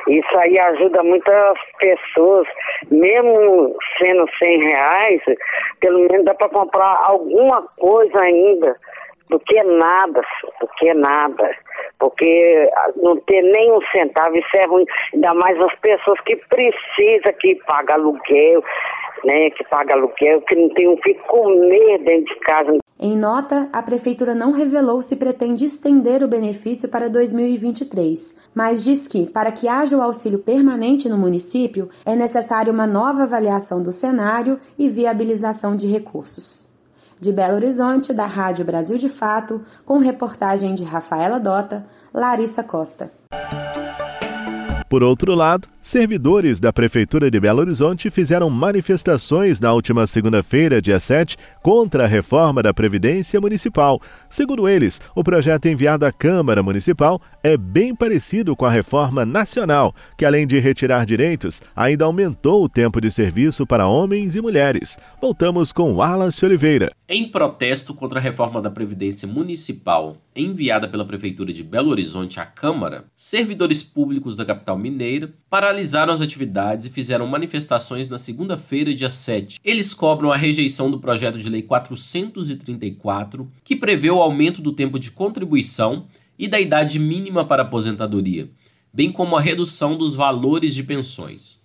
Isso 0.10 0.38
aí 0.38 0.58
ajuda 0.60 1.04
muitas 1.04 1.54
pessoas, 1.80 2.48
mesmo 2.90 3.74
sendo 3.98 4.26
100 4.38 4.58
reais, 4.60 5.22
pelo 5.80 6.00
menos 6.10 6.26
dá 6.26 6.34
para 6.34 6.50
comprar 6.50 7.00
alguma 7.06 7.62
coisa 7.78 8.20
ainda, 8.20 8.76
do 9.30 9.40
que 9.40 9.64
nada, 9.64 10.22
do 10.62 10.68
que 10.78 10.94
nada 10.94 11.50
porque 12.00 12.70
não 12.98 13.18
ter 13.18 13.42
nem 13.42 13.72
um 13.72 13.80
centavo, 13.92 14.36
isso 14.38 14.58
é 14.58 14.66
ruim, 14.66 14.86
ainda 15.14 15.34
mais 15.34 15.60
as 15.60 15.76
pessoas 15.80 16.20
que 16.22 16.36
precisam, 16.36 17.34
que 17.40 17.56
pagam 17.66 17.96
aluguel, 17.96 18.64
né, 19.24 19.50
que 19.52 19.64
pagam 19.66 19.98
aluguel, 19.98 20.42
que 20.42 20.56
não 20.56 20.70
tem 20.70 20.88
o 20.88 20.98
que 20.98 21.14
comer 21.26 22.00
dentro 22.00 22.34
de 22.34 22.40
casa. 22.42 22.78
Em 22.98 23.18
nota, 23.18 23.70
a 23.74 23.84
Prefeitura 23.84 24.34
não 24.34 24.54
revelou 24.54 25.02
se 25.02 25.18
pretende 25.18 25.66
estender 25.66 26.24
o 26.24 26.30
benefício 26.30 26.88
para 26.88 27.10
2023, 27.10 28.36
mas 28.56 28.84
diz 28.84 29.06
que, 29.08 29.30
para 29.30 29.52
que 29.52 29.68
haja 29.68 29.98
o 29.98 30.02
auxílio 30.02 30.40
permanente 30.40 31.10
no 31.10 31.18
município, 31.18 31.90
é 32.06 32.16
necessário 32.16 32.72
uma 32.72 32.88
nova 32.88 33.24
avaliação 33.24 33.84
do 33.84 33.92
cenário 33.92 34.60
e 34.80 34.88
viabilização 34.88 35.76
de 35.76 35.88
recursos. 35.88 36.74
De 37.20 37.32
Belo 37.32 37.56
Horizonte, 37.56 38.14
da 38.14 38.26
Rádio 38.26 38.66
Brasil 38.66 38.98
de 38.98 39.10
Fato, 39.10 39.62
com 39.86 39.98
reportagem 39.98 40.76
de 40.76 40.84
Rafaela 40.84 41.40
Dota, 41.40 41.86
Larissa 42.14 42.64
Costa. 42.64 43.12
Por 44.88 45.04
outro 45.04 45.34
lado, 45.34 45.68
servidores 45.82 46.60
da 46.60 46.72
Prefeitura 46.72 47.30
de 47.32 47.40
Belo 47.40 47.60
Horizonte 47.60 48.12
fizeram 48.12 48.50
manifestações 48.50 49.60
na 49.60 49.74
última 49.74 50.06
segunda-feira, 50.06 50.82
dia 50.82 51.00
7, 51.00 51.38
contra 51.66 52.04
a 52.04 52.08
reforma 52.08 52.62
da 52.62 52.72
Previdência 52.72 53.42
Municipal. 53.42 54.00
Segundo 54.30 54.70
eles, 54.70 55.02
o 55.16 55.24
projeto 55.24 55.66
enviado 55.66 56.06
à 56.06 56.12
Câmara 56.12 56.62
Municipal 56.62 57.20
é 57.42 57.58
bem 57.58 57.96
parecido 57.96 58.56
com 58.56 58.66
a 58.66 58.70
reforma 58.70 59.26
nacional, 59.26 59.92
que 60.16 60.26
além 60.26 60.46
de 60.46 60.60
retirar 60.60 61.08
direitos, 61.08 61.64
ainda 61.76 62.06
aumentou 62.06 62.64
o 62.64 62.70
tempo 62.70 63.02
de 63.02 63.10
serviço 63.10 63.66
para 63.66 63.88
homens 63.88 64.36
e 64.36 64.42
mulheres. 64.42 65.00
Voltamos 65.20 65.74
com 65.74 65.96
Wallace 65.96 66.46
Oliveira. 66.46 66.92
Em 67.10 67.28
protesto 67.28 67.96
contra 67.96 68.20
a 68.20 68.22
reforma 68.22 68.62
da 68.62 68.70
Previdência 68.70 69.28
Municipal 69.28 70.18
enviada 70.36 70.88
pela 70.88 71.06
Prefeitura 71.06 71.54
de 71.54 71.64
Belo 71.64 71.90
Horizonte 71.90 72.40
à 72.40 72.46
Câmara, 72.46 73.06
servidores 73.16 73.82
públicos 73.82 74.36
da 74.36 74.44
capital 74.44 74.78
mineira 74.78 75.34
paralisaram 75.50 76.12
as 76.12 76.20
atividades 76.22 76.88
e 76.88 76.90
fizeram 76.90 77.26
manifestações 77.26 78.10
na 78.10 78.18
segunda-feira, 78.18 78.94
dia 78.94 79.10
7. 79.10 79.60
Eles 79.64 79.94
cobram 79.94 80.32
a 80.32 80.38
rejeição 80.38 80.92
do 80.92 81.00
projeto 81.00 81.38
de 81.38 81.50
lei 81.56 81.64
434, 81.64 83.50
que 83.64 83.76
prevê 83.76 84.12
o 84.12 84.22
aumento 84.22 84.62
do 84.62 84.74
tempo 84.74 85.00
de 85.00 85.12
contribuição 85.12 86.08
e 86.38 86.48
da 86.48 86.60
idade 86.60 87.00
mínima 87.00 87.46
para 87.46 87.64
aposentadoria, 87.64 88.50
bem 88.94 89.12
como 89.12 89.36
a 89.36 89.42
redução 89.42 89.98
dos 89.98 90.16
valores 90.16 90.76
de 90.76 90.84
pensões. 90.84 91.64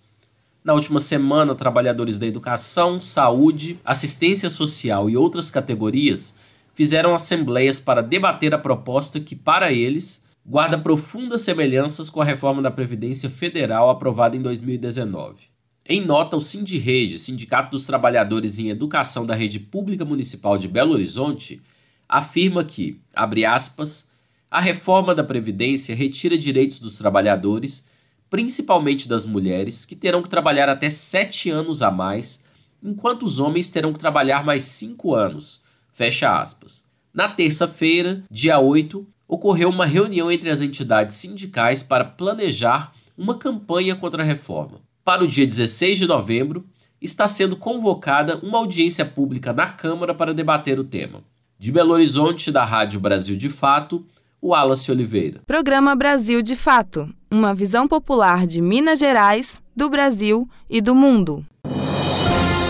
Na 0.63 0.73
última 0.73 0.99
semana, 0.99 1.55
trabalhadores 1.55 2.17
da 2.17 2.25
educação, 2.25 3.01
saúde, 3.01 3.79
assistência 3.83 4.49
social 4.49 5.09
e 5.09 5.17
outras 5.17 5.51
categorias 5.51 6.37
fizeram 6.73 7.13
assembleias 7.13 7.79
para 7.79 8.01
debater 8.01 8.53
a 8.53 8.59
proposta 8.59 9.19
que, 9.19 9.35
para 9.35 9.73
eles, 9.73 10.23
guarda 10.45 10.77
profundas 10.77 11.41
semelhanças 11.41 12.09
com 12.09 12.21
a 12.21 12.25
reforma 12.25 12.61
da 12.61 12.71
Previdência 12.71 13.29
Federal 13.29 13.89
aprovada 13.89 14.37
em 14.37 14.41
2019. 14.41 15.50
Em 15.85 16.05
nota, 16.05 16.37
o 16.37 16.41
Sindirrede, 16.41 17.17
Sindicato 17.17 17.71
dos 17.71 17.87
Trabalhadores 17.87 18.59
em 18.59 18.69
Educação 18.69 19.25
da 19.25 19.33
Rede 19.33 19.59
Pública 19.59 20.05
Municipal 20.05 20.57
de 20.57 20.67
Belo 20.67 20.93
Horizonte, 20.93 21.61
afirma 22.07 22.63
que, 22.63 22.99
abre 23.15 23.45
aspas, 23.45 24.09
a 24.49 24.59
reforma 24.59 25.15
da 25.15 25.23
Previdência 25.23 25.95
retira 25.95 26.37
direitos 26.37 26.79
dos 26.79 26.97
trabalhadores, 26.97 27.89
principalmente 28.29 29.09
das 29.09 29.25
mulheres, 29.25 29.85
que 29.85 29.95
terão 29.95 30.21
que 30.21 30.29
trabalhar 30.29 30.69
até 30.69 30.89
sete 30.89 31.49
anos 31.49 31.81
a 31.81 31.89
mais, 31.89 32.43
enquanto 32.83 33.23
os 33.23 33.39
homens 33.39 33.71
terão 33.71 33.91
que 33.91 33.99
trabalhar 33.99 34.45
mais 34.45 34.65
cinco 34.65 35.15
anos. 35.15 35.63
Fecha 35.91 36.39
aspas. 36.39 36.85
Na 37.13 37.27
terça-feira, 37.27 38.23
dia 38.29 38.59
8, 38.59 39.05
ocorreu 39.27 39.69
uma 39.69 39.85
reunião 39.85 40.31
entre 40.31 40.49
as 40.49 40.61
entidades 40.61 41.17
sindicais 41.17 41.81
para 41.81 42.05
planejar 42.05 42.93
uma 43.17 43.37
campanha 43.37 43.95
contra 43.95 44.23
a 44.23 44.25
reforma. 44.25 44.79
Para 45.03 45.23
o 45.23 45.27
dia 45.27 45.45
16 45.45 45.99
de 45.99 46.07
novembro, 46.07 46.65
está 47.01 47.27
sendo 47.27 47.55
convocada 47.55 48.37
uma 48.43 48.57
audiência 48.57 49.05
pública 49.05 49.51
na 49.51 49.67
Câmara 49.67 50.13
para 50.13 50.33
debater 50.33 50.79
o 50.79 50.83
tema. 50.83 51.23
De 51.57 51.71
Belo 51.71 51.93
Horizonte, 51.93 52.51
da 52.51 52.63
Rádio 52.63 52.99
Brasil 52.99 53.35
de 53.35 53.49
Fato, 53.49 54.05
o 54.41 54.49
Wallace 54.49 54.91
Oliveira. 54.91 55.41
Programa 55.45 55.95
Brasil 55.95 56.41
de 56.41 56.55
Fato 56.55 57.09
uma 57.31 57.53
visão 57.53 57.87
popular 57.87 58.45
de 58.45 58.61
Minas 58.61 58.99
Gerais, 58.99 59.61
do 59.73 59.89
Brasil 59.89 60.47
e 60.69 60.81
do 60.81 60.93
mundo. 60.93 61.45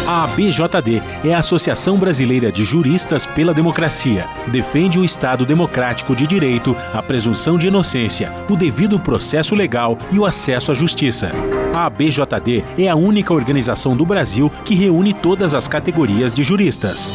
A 0.08 0.24
ABJD 0.24 1.02
é 1.24 1.34
a 1.34 1.40
Associação 1.40 1.98
Brasileira 1.98 2.52
de 2.52 2.64
Juristas 2.64 3.26
pela 3.26 3.54
Democracia. 3.54 4.28
Defende 4.48 5.00
o 5.00 5.06
Estado 5.06 5.46
democrático 5.46 6.16
de 6.16 6.28
direito, 6.28 6.76
a 6.94 7.02
presunção 7.02 7.58
de 7.58 7.68
inocência, 7.68 8.32
o 8.50 8.56
devido 8.56 9.00
processo 9.00 9.56
legal 9.56 9.98
e 10.12 10.20
o 10.20 10.26
acesso 10.26 10.72
à 10.72 10.76
justiça. 10.76 11.32
A 11.74 11.86
ABJD 11.86 12.64
é 12.78 12.90
a 12.90 12.96
única 12.96 13.34
organização 13.34 13.96
do 13.96 14.06
Brasil 14.06 14.52
que 14.66 14.76
reúne 14.76 15.14
todas 15.14 15.54
as 15.54 15.68
categorias 15.68 16.34
de 16.34 16.44
juristas. 16.44 17.14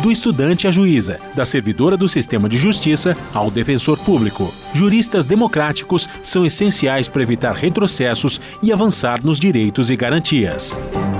do 0.00 0.10
estudante 0.10 0.66
à 0.66 0.70
juíza, 0.70 1.20
da 1.34 1.44
servidora 1.44 1.94
do 1.94 2.08
sistema 2.08 2.48
de 2.48 2.56
justiça 2.56 3.14
ao 3.34 3.50
defensor 3.50 3.98
público. 3.98 4.50
Juristas 4.72 5.26
democráticos 5.26 6.08
são 6.22 6.46
essenciais 6.46 7.06
para 7.06 7.22
evitar 7.22 7.54
retrocessos 7.54 8.40
e 8.62 8.72
avançar 8.72 9.22
nos 9.22 9.38
direitos 9.38 9.90
e 9.90 9.96
garantias. 9.96 10.74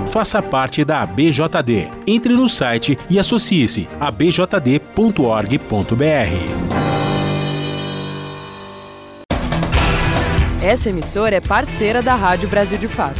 Faça 0.08 0.40
parte 0.40 0.82
da 0.82 1.02
ABJD. 1.02 1.90
Entre 2.06 2.32
no 2.32 2.48
site 2.48 2.96
e 3.10 3.18
associe-se 3.18 3.86
abjd.org.br. 4.00 5.60
Essa 10.62 10.90
emissora 10.90 11.36
é 11.36 11.40
parceira 11.40 12.02
da 12.02 12.14
Rádio 12.14 12.46
Brasil 12.46 12.76
de 12.76 12.86
Fato. 12.86 13.18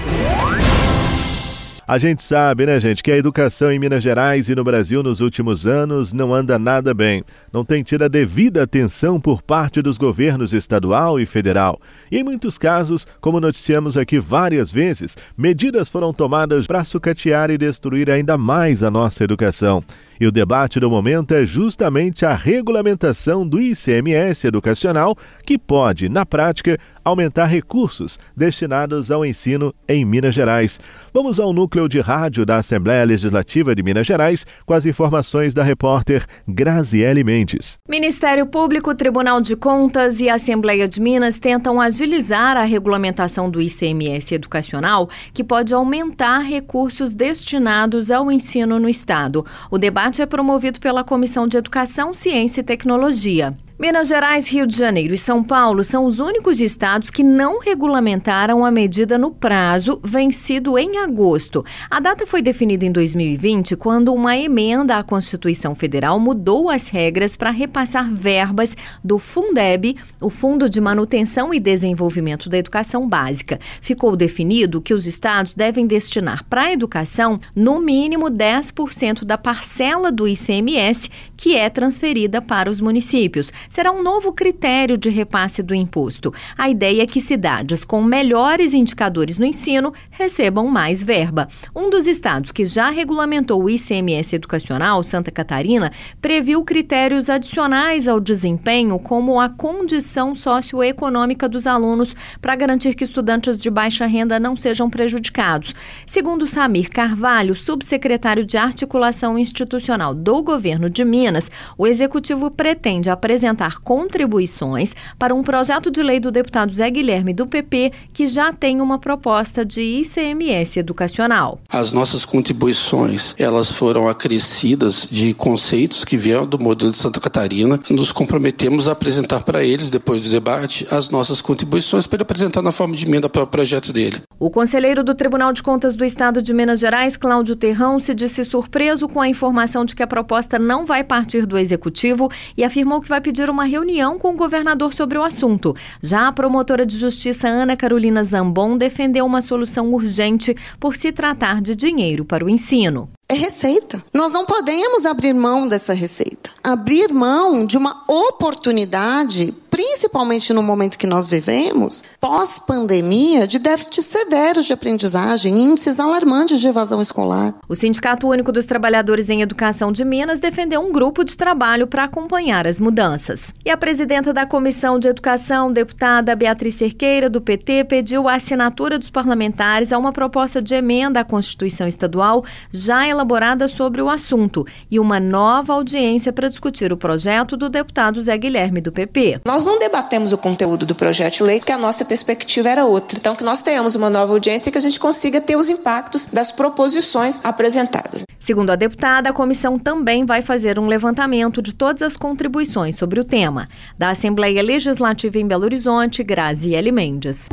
A 1.89 1.97
gente 1.97 2.23
sabe, 2.23 2.67
né, 2.67 2.79
gente, 2.79 3.03
que 3.03 3.11
a 3.11 3.17
educação 3.17 3.73
em 3.73 3.79
Minas 3.79 4.03
Gerais 4.03 4.49
e 4.51 4.55
no 4.55 4.63
Brasil 4.63 5.03
nos 5.03 5.21
últimos 5.21 5.67
anos 5.67 6.13
não 6.13 6.35
anda 6.35 6.59
nada 6.59 6.93
bem. 6.93 7.25
Não 7.51 7.65
tem 7.65 7.83
tido 7.83 8.05
a 8.05 8.09
devida 8.09 8.63
atenção 8.63 9.19
por 9.19 9.43
parte 9.43 9.81
dos 9.81 9.97
governos 9.97 10.53
estadual 10.53 11.19
e 11.19 11.25
federal. 11.25 11.81
E 12.13 12.19
em 12.19 12.23
muitos 12.23 12.59
casos, 12.59 13.09
como 13.23 13.41
noticiamos 13.41 13.97
aqui 13.97 14.21
várias 14.21 14.71
vezes, 14.71 15.17
medidas 15.37 15.89
foram 15.89 16.13
tomadas 16.13 16.67
para 16.67 16.85
sucatear 16.85 17.51
e 17.51 17.59
destruir 17.59 18.11
ainda 18.11 18.37
mais 18.37 18.83
a 18.83 18.91
nossa 18.91 19.25
educação. 19.25 19.83
E 20.21 20.27
o 20.27 20.31
debate 20.31 20.79
do 20.79 20.91
momento 20.91 21.33
é 21.33 21.47
justamente 21.47 22.27
a 22.27 22.35
regulamentação 22.35 23.49
do 23.49 23.59
ICMS 23.59 24.47
educacional, 24.47 25.17
que 25.47 25.59
pode, 25.59 26.11
na 26.11 26.27
prática, 26.27 26.79
aumentar 27.05 27.47
recursos 27.47 28.19
destinados 28.37 29.11
ao 29.11 29.25
ensino 29.25 29.75
em 29.89 30.05
Minas 30.05 30.35
Gerais. 30.35 30.81
Vamos 31.13 31.41
ao 31.41 31.53
núcleo 31.53 31.89
de 31.89 32.01
rádio 32.01 32.47
da 32.47 32.57
Assembleia 32.57 33.05
Legislativa 33.05 33.75
de 33.75 33.83
Minas 33.83 34.07
Gerais 34.07 34.47
com 34.67 34.75
as 34.75 34.87
informações 34.87 35.55
da 35.55 35.63
repórter 35.63 36.25
Graziele 36.47 37.25
Mendes. 37.25 37.79
Ministério 37.89 38.47
Público, 38.47 38.95
Tribunal 38.95 39.41
de 39.41 39.57
Contas 39.57 40.21
e 40.21 40.29
Assembleia 40.29 40.89
de 40.89 41.01
Minas 41.01 41.39
tentam 41.39 41.81
agilizar 41.81 42.57
a 42.57 42.65
regulamentação 42.65 43.51
do 43.51 43.61
ICMS 43.61 44.35
educacional, 44.35 45.09
que 45.33 45.43
pode 45.43 45.75
aumentar 45.75 46.41
recursos 46.41 47.15
destinados 47.15 48.11
ao 48.11 48.31
ensino 48.31 48.79
no 48.79 48.89
estado. 48.89 49.45
O 49.71 49.79
debate 49.79 50.23
é 50.23 50.27
promovido 50.27 50.81
pela 50.81 51.05
Comissão 51.05 51.47
de 51.47 51.57
Educação, 51.57 52.15
Ciência 52.15 52.61
e 52.61 52.65
Tecnologia. 52.65 53.57
Minas 53.81 54.09
Gerais, 54.09 54.47
Rio 54.47 54.67
de 54.67 54.77
Janeiro 54.77 55.15
e 55.15 55.17
São 55.17 55.43
Paulo 55.43 55.83
são 55.83 56.05
os 56.05 56.19
únicos 56.19 56.61
estados 56.61 57.09
que 57.09 57.25
não 57.25 57.61
regulamentaram 57.61 58.63
a 58.63 58.71
medida 58.71 59.17
no 59.17 59.31
prazo 59.31 59.99
vencido 60.05 60.77
em 60.77 60.99
agosto. 60.99 61.65
A 61.91 61.99
data 61.99 62.27
foi 62.27 62.43
definida 62.43 62.85
em 62.85 62.93
2020, 62.93 63.77
quando 63.77 64.13
uma 64.13 64.37
emenda 64.37 64.99
à 64.99 65.03
Constituição 65.03 65.75
Federal 65.75 66.21
mudou 66.21 66.69
as 66.69 66.89
regras 66.89 67.39
para 67.39 67.51
repassar 67.51 68.11
verbas 68.11 68.77
do 69.03 69.19
Fundeb, 69.19 69.97
o 70.21 70.29
Fundo 70.29 70.69
de 70.69 70.79
Manutenção 70.79 71.55
e 71.55 71.59
Desenvolvimento 71.59 72.51
da 72.51 72.59
Educação 72.59 73.09
Básica. 73.09 73.59
Ficou 73.81 74.15
definido 74.15 74.83
que 74.83 74.93
os 74.93 75.07
estados 75.07 75.55
devem 75.55 75.87
destinar 75.87 76.45
para 76.45 76.65
a 76.65 76.73
educação 76.73 77.41
no 77.57 77.81
mínimo 77.81 78.27
10% 78.27 79.25
da 79.25 79.39
parcela 79.39 80.13
do 80.13 80.29
ICMS 80.29 81.09
que 81.35 81.57
é 81.57 81.71
transferida 81.71 82.43
para 82.43 82.71
os 82.71 82.79
municípios 82.79 83.51
será 83.71 83.93
um 83.93 84.03
novo 84.03 84.33
critério 84.33 84.99
de 84.99 85.09
repasse 85.09 85.63
do 85.63 85.75
imposto. 85.75 86.35
A 86.59 86.69
ideia 86.69 87.05
é 87.05 87.07
que 87.07 87.21
cidades 87.21 87.85
com 87.85 88.03
melhores 88.03 88.75
indicadores 88.75 89.39
no 89.39 89.47
ensino 89.47 89.95
recebam 90.11 90.67
mais 90.67 91.03
verba. 91.03 91.49
Um 91.75 91.89
dos 91.89 92.09
estados 92.09 92.51
que 92.51 92.65
já 92.65 92.91
regulamentou 92.91 93.63
o 93.63 93.71
ICMS 93.71 94.35
educacional, 94.35 95.03
Santa 95.05 95.31
Catarina, 95.31 95.93
previu 96.21 96.65
critérios 96.65 97.31
adicionais 97.31 98.09
ao 98.09 98.19
desempenho, 98.19 98.99
como 98.99 99.41
a 99.41 99.49
condição 99.49 100.35
socioeconômica 100.35 101.49
dos 101.49 101.67
alunos, 101.67 102.15
para 102.41 102.57
garantir 102.57 102.95
que 102.95 103.05
estudantes 103.05 103.57
de 103.57 103.71
baixa 103.71 104.05
renda 104.05 104.41
não 104.41 104.57
sejam 104.57 104.91
prejudicados. 104.91 105.75
Segundo 106.05 106.47
Samir 106.47 106.91
Carvalho, 106.91 107.55
subsecretário 107.55 108.45
de 108.45 108.57
Articulação 108.57 109.39
Institucional 109.39 110.13
do 110.13 110.43
governo 110.43 110.91
de 110.91 111.05
Minas, 111.05 111.49
o 111.79 111.87
executivo 111.87 112.51
pretende 112.51 113.09
apresentar 113.09 113.60
apresentar 113.61 113.79
contribuições 113.81 114.95
para 115.19 115.35
um 115.35 115.43
projeto 115.43 115.91
de 115.91 116.03
lei 116.03 116.19
do 116.19 116.31
deputado 116.31 116.73
Zé 116.73 116.91
Guilherme 116.91 117.35
do 117.35 117.47
PP 117.47 117.93
que 118.13 118.27
já 118.27 118.53
tem 118.53 118.81
uma 118.81 118.99
proposta 118.99 119.65
de 119.65 119.81
ICMS 119.81 120.79
educacional. 120.79 121.61
As 121.71 121.93
nossas 121.93 122.25
contribuições, 122.25 123.35
elas 123.39 123.71
foram 123.71 124.09
acrescidas 124.09 125.07
de 125.11 125.35
conceitos 125.35 126.05
que 126.05 126.17
vieram 126.17 126.47
do 126.47 126.59
modelo 126.59 126.91
de 126.91 126.97
Santa 126.97 127.21
Catarina. 127.21 127.79
Nos 127.91 128.13
comprometemos 128.13 128.89
a 128.89 128.93
apresentar 128.93 129.43
para 129.43 129.63
eles, 129.63 129.91
depois 129.91 130.23
do 130.23 130.31
debate, 130.31 130.87
as 130.91 131.11
nossas 131.11 131.43
contribuições 131.43 132.07
para 132.07 132.23
apresentar 132.23 132.63
na 132.63 132.73
forma 132.73 132.97
de 132.97 133.07
emenda 133.07 133.29
para 133.29 133.43
o 133.43 133.47
projeto 133.47 133.93
dele. 133.93 134.23
O 134.39 134.51
conselheiro 134.51 135.05
do 135.05 135.15
Tribunal 135.15 135.53
de 135.53 135.63
Contas 135.63 135.95
do 135.95 136.05
Estado 136.05 136.41
de 136.41 136.55
Minas 136.55 136.81
Gerais, 136.81 137.17
Cláudio 137.17 137.55
Terrão, 137.55 138.01
se 138.01 138.15
disse 138.15 138.45
surpreso 138.45 139.07
com 139.07 139.21
a 139.21 139.29
informação 139.29 139.85
de 139.85 139.95
que 139.95 140.03
a 140.03 140.07
proposta 140.07 140.59
não 140.59 140.87
vai 140.87 141.05
partir 141.05 141.45
do 141.45 141.59
executivo 141.59 142.31
e 142.57 142.65
afirmou 142.65 143.01
que 143.01 143.09
vai 143.09 143.21
pedir 143.21 143.40
uma 143.49 143.65
reunião 143.65 144.19
com 144.19 144.33
o 144.33 144.37
governador 144.37 144.93
sobre 144.93 145.17
o 145.17 145.23
assunto. 145.23 145.75
Já 146.03 146.29
a 146.29 146.33
promotora 146.33 146.85
de 146.85 146.99
justiça 146.99 147.49
Ana 147.49 147.77
Carolina 147.77 148.25
Zambon 148.25 148.77
defendeu 148.77 149.25
uma 149.25 149.41
solução 149.41 149.95
urgente 149.95 150.55
por 150.79 150.95
se 150.97 151.13
tratar 151.13 151.61
de 151.63 151.75
dinheiro 151.75 152.25
para 152.25 152.45
o 152.45 152.51
ensino 152.51 153.09
é 153.31 153.35
receita. 153.35 154.03
Nós 154.13 154.33
não 154.33 154.45
podemos 154.45 155.05
abrir 155.05 155.33
mão 155.33 155.69
dessa 155.69 155.95
receita. 155.95 156.51
Abrir 156.65 157.13
mão 157.13 157.65
de 157.65 157.79
uma 157.79 158.03
oportunidade 158.09 159.55
principalmente 159.81 160.53
no 160.53 160.63
momento 160.63 160.99
que 160.99 161.07
nós 161.07 161.27
vivemos, 161.27 162.05
pós-pandemia, 162.21 163.47
de 163.47 163.59
déficits 163.59 164.05
severos 164.05 164.67
de 164.67 164.75
aprendizagem, 164.75 165.59
índices 165.59 165.99
alarmantes 165.99 166.61
de 166.61 166.69
evasão 166.69 167.01
escolar. 167.01 167.55
O 167.67 167.75
Sindicato 167.75 168.29
Único 168.29 168.53
dos 168.53 168.67
Trabalhadores 168.67 169.31
em 169.31 169.41
Educação 169.41 169.91
de 169.91 170.05
Minas 170.05 170.39
defendeu 170.39 170.83
um 170.83 170.93
grupo 170.93 171.25
de 171.25 171.35
trabalho 171.35 171.87
para 171.87 172.05
acompanhar 172.05 172.67
as 172.67 172.79
mudanças. 172.79 173.55
E 173.65 173.71
a 173.71 173.77
presidenta 173.77 174.35
da 174.35 174.45
Comissão 174.45 174.99
de 174.99 175.09
Educação, 175.09 175.73
deputada 175.73 176.37
Beatriz 176.37 176.75
Cerqueira, 176.75 177.31
do 177.31 177.41
PT, 177.41 177.85
pediu 177.85 178.29
a 178.29 178.35
assinatura 178.35 178.99
dos 178.99 179.09
parlamentares 179.09 179.95
a 179.95 179.99
uma 179.99 180.13
proposta 180.13 180.61
de 180.61 180.75
emenda 180.75 181.21
à 181.21 181.25
Constituição 181.25 181.89
Estadual 181.89 182.45
já 182.71 183.09
elaborada 183.09 183.67
sobre 183.67 184.03
o 184.03 184.11
assunto 184.11 184.67
e 184.91 185.01
uma 185.01 185.19
nova 185.19 185.73
audiência 185.73 186.35
para 186.35 186.51
discutir 186.51 186.93
o 186.93 186.99
projeto 186.99 187.57
do 187.57 187.71
deputado 187.71 188.21
Zé 188.21 188.37
Guilherme, 188.37 188.83
do 188.83 188.93
PP. 188.93 189.41
Nós 189.47 189.70
não 189.71 189.79
debatemos 189.79 190.33
o 190.33 190.39
conteúdo 190.39 190.85
do 190.85 190.97
projeto 190.97 191.35
de 191.35 191.43
lei, 191.45 191.59
porque 191.61 191.71
a 191.71 191.79
nossa 191.79 192.05
perspectiva 192.05 192.69
era 192.69 192.85
outra. 192.85 193.17
Então, 193.17 193.37
que 193.37 193.45
nós 193.45 193.63
tenhamos 193.63 193.95
uma 193.95 194.11
nova 194.11 194.33
audiência 194.33 194.69
e 194.69 194.73
que 194.73 194.79
a 194.79 194.81
gente 194.81 194.99
consiga 194.99 195.41
ter 195.41 195.55
os 195.55 195.69
impactos 195.69 196.25
das 196.25 196.51
proposições 196.51 197.41
apresentadas. 197.45 198.25
Segundo 198.41 198.71
a 198.71 198.77
deputada, 198.77 199.31
a 199.31 199.33
comissão 199.33 199.79
também 199.79 200.25
vai 200.25 200.43
fazer 200.43 200.77
um 200.77 200.89
levantamento 200.89 201.63
de 201.63 201.73
todas 201.73 202.03
as 202.03 202.17
contribuições 202.17 202.97
sobre 202.97 203.21
o 203.21 203.25
tema. 203.25 203.69
Da 203.97 204.11
Assembleia 204.11 204.61
Legislativa 204.61 205.39
em 205.39 205.47
Belo 205.47 205.65
Horizonte, 205.65 206.25
Graziele 206.25 206.91
Mendes. 206.91 207.47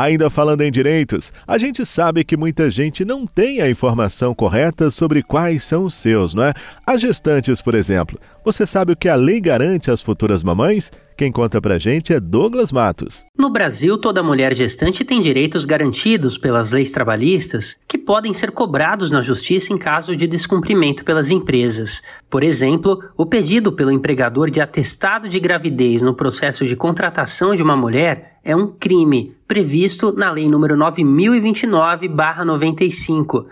Ainda 0.00 0.30
falando 0.30 0.62
em 0.62 0.70
direitos, 0.70 1.32
a 1.44 1.58
gente 1.58 1.84
sabe 1.84 2.22
que 2.22 2.36
muita 2.36 2.70
gente 2.70 3.04
não 3.04 3.26
tem 3.26 3.60
a 3.60 3.68
informação 3.68 4.32
correta 4.32 4.92
sobre 4.92 5.24
quais 5.24 5.64
são 5.64 5.86
os 5.86 5.94
seus, 5.94 6.34
não 6.34 6.44
é? 6.44 6.54
As 6.86 7.00
gestantes, 7.00 7.60
por 7.60 7.74
exemplo. 7.74 8.16
Você 8.44 8.64
sabe 8.64 8.92
o 8.92 8.96
que 8.96 9.08
a 9.08 9.16
lei 9.16 9.40
garante 9.40 9.90
às 9.90 10.00
futuras 10.00 10.40
mamães? 10.40 10.92
Quem 11.18 11.30
conta 11.32 11.60
pra 11.60 11.78
gente 11.78 12.12
é 12.12 12.20
Douglas 12.20 12.70
Matos. 12.70 13.26
No 13.36 13.50
Brasil, 13.50 13.98
toda 13.98 14.22
mulher 14.22 14.54
gestante 14.54 15.04
tem 15.04 15.20
direitos 15.20 15.64
garantidos 15.64 16.38
pelas 16.38 16.70
leis 16.70 16.92
trabalhistas 16.92 17.76
que 17.88 17.98
podem 17.98 18.32
ser 18.32 18.52
cobrados 18.52 19.10
na 19.10 19.20
justiça 19.20 19.72
em 19.72 19.78
caso 19.78 20.14
de 20.14 20.28
descumprimento 20.28 21.04
pelas 21.04 21.32
empresas. 21.32 22.04
Por 22.30 22.44
exemplo, 22.44 23.02
o 23.16 23.26
pedido 23.26 23.72
pelo 23.72 23.90
empregador 23.90 24.48
de 24.48 24.60
atestado 24.60 25.28
de 25.28 25.40
gravidez 25.40 26.02
no 26.02 26.14
processo 26.14 26.64
de 26.64 26.76
contratação 26.76 27.52
de 27.52 27.64
uma 27.64 27.76
mulher 27.76 28.38
é 28.44 28.54
um 28.54 28.68
crime 28.68 29.34
previsto 29.48 30.14
na 30.16 30.30
Lei 30.30 30.46
nº 30.46 30.76
9029/95. 30.76 33.44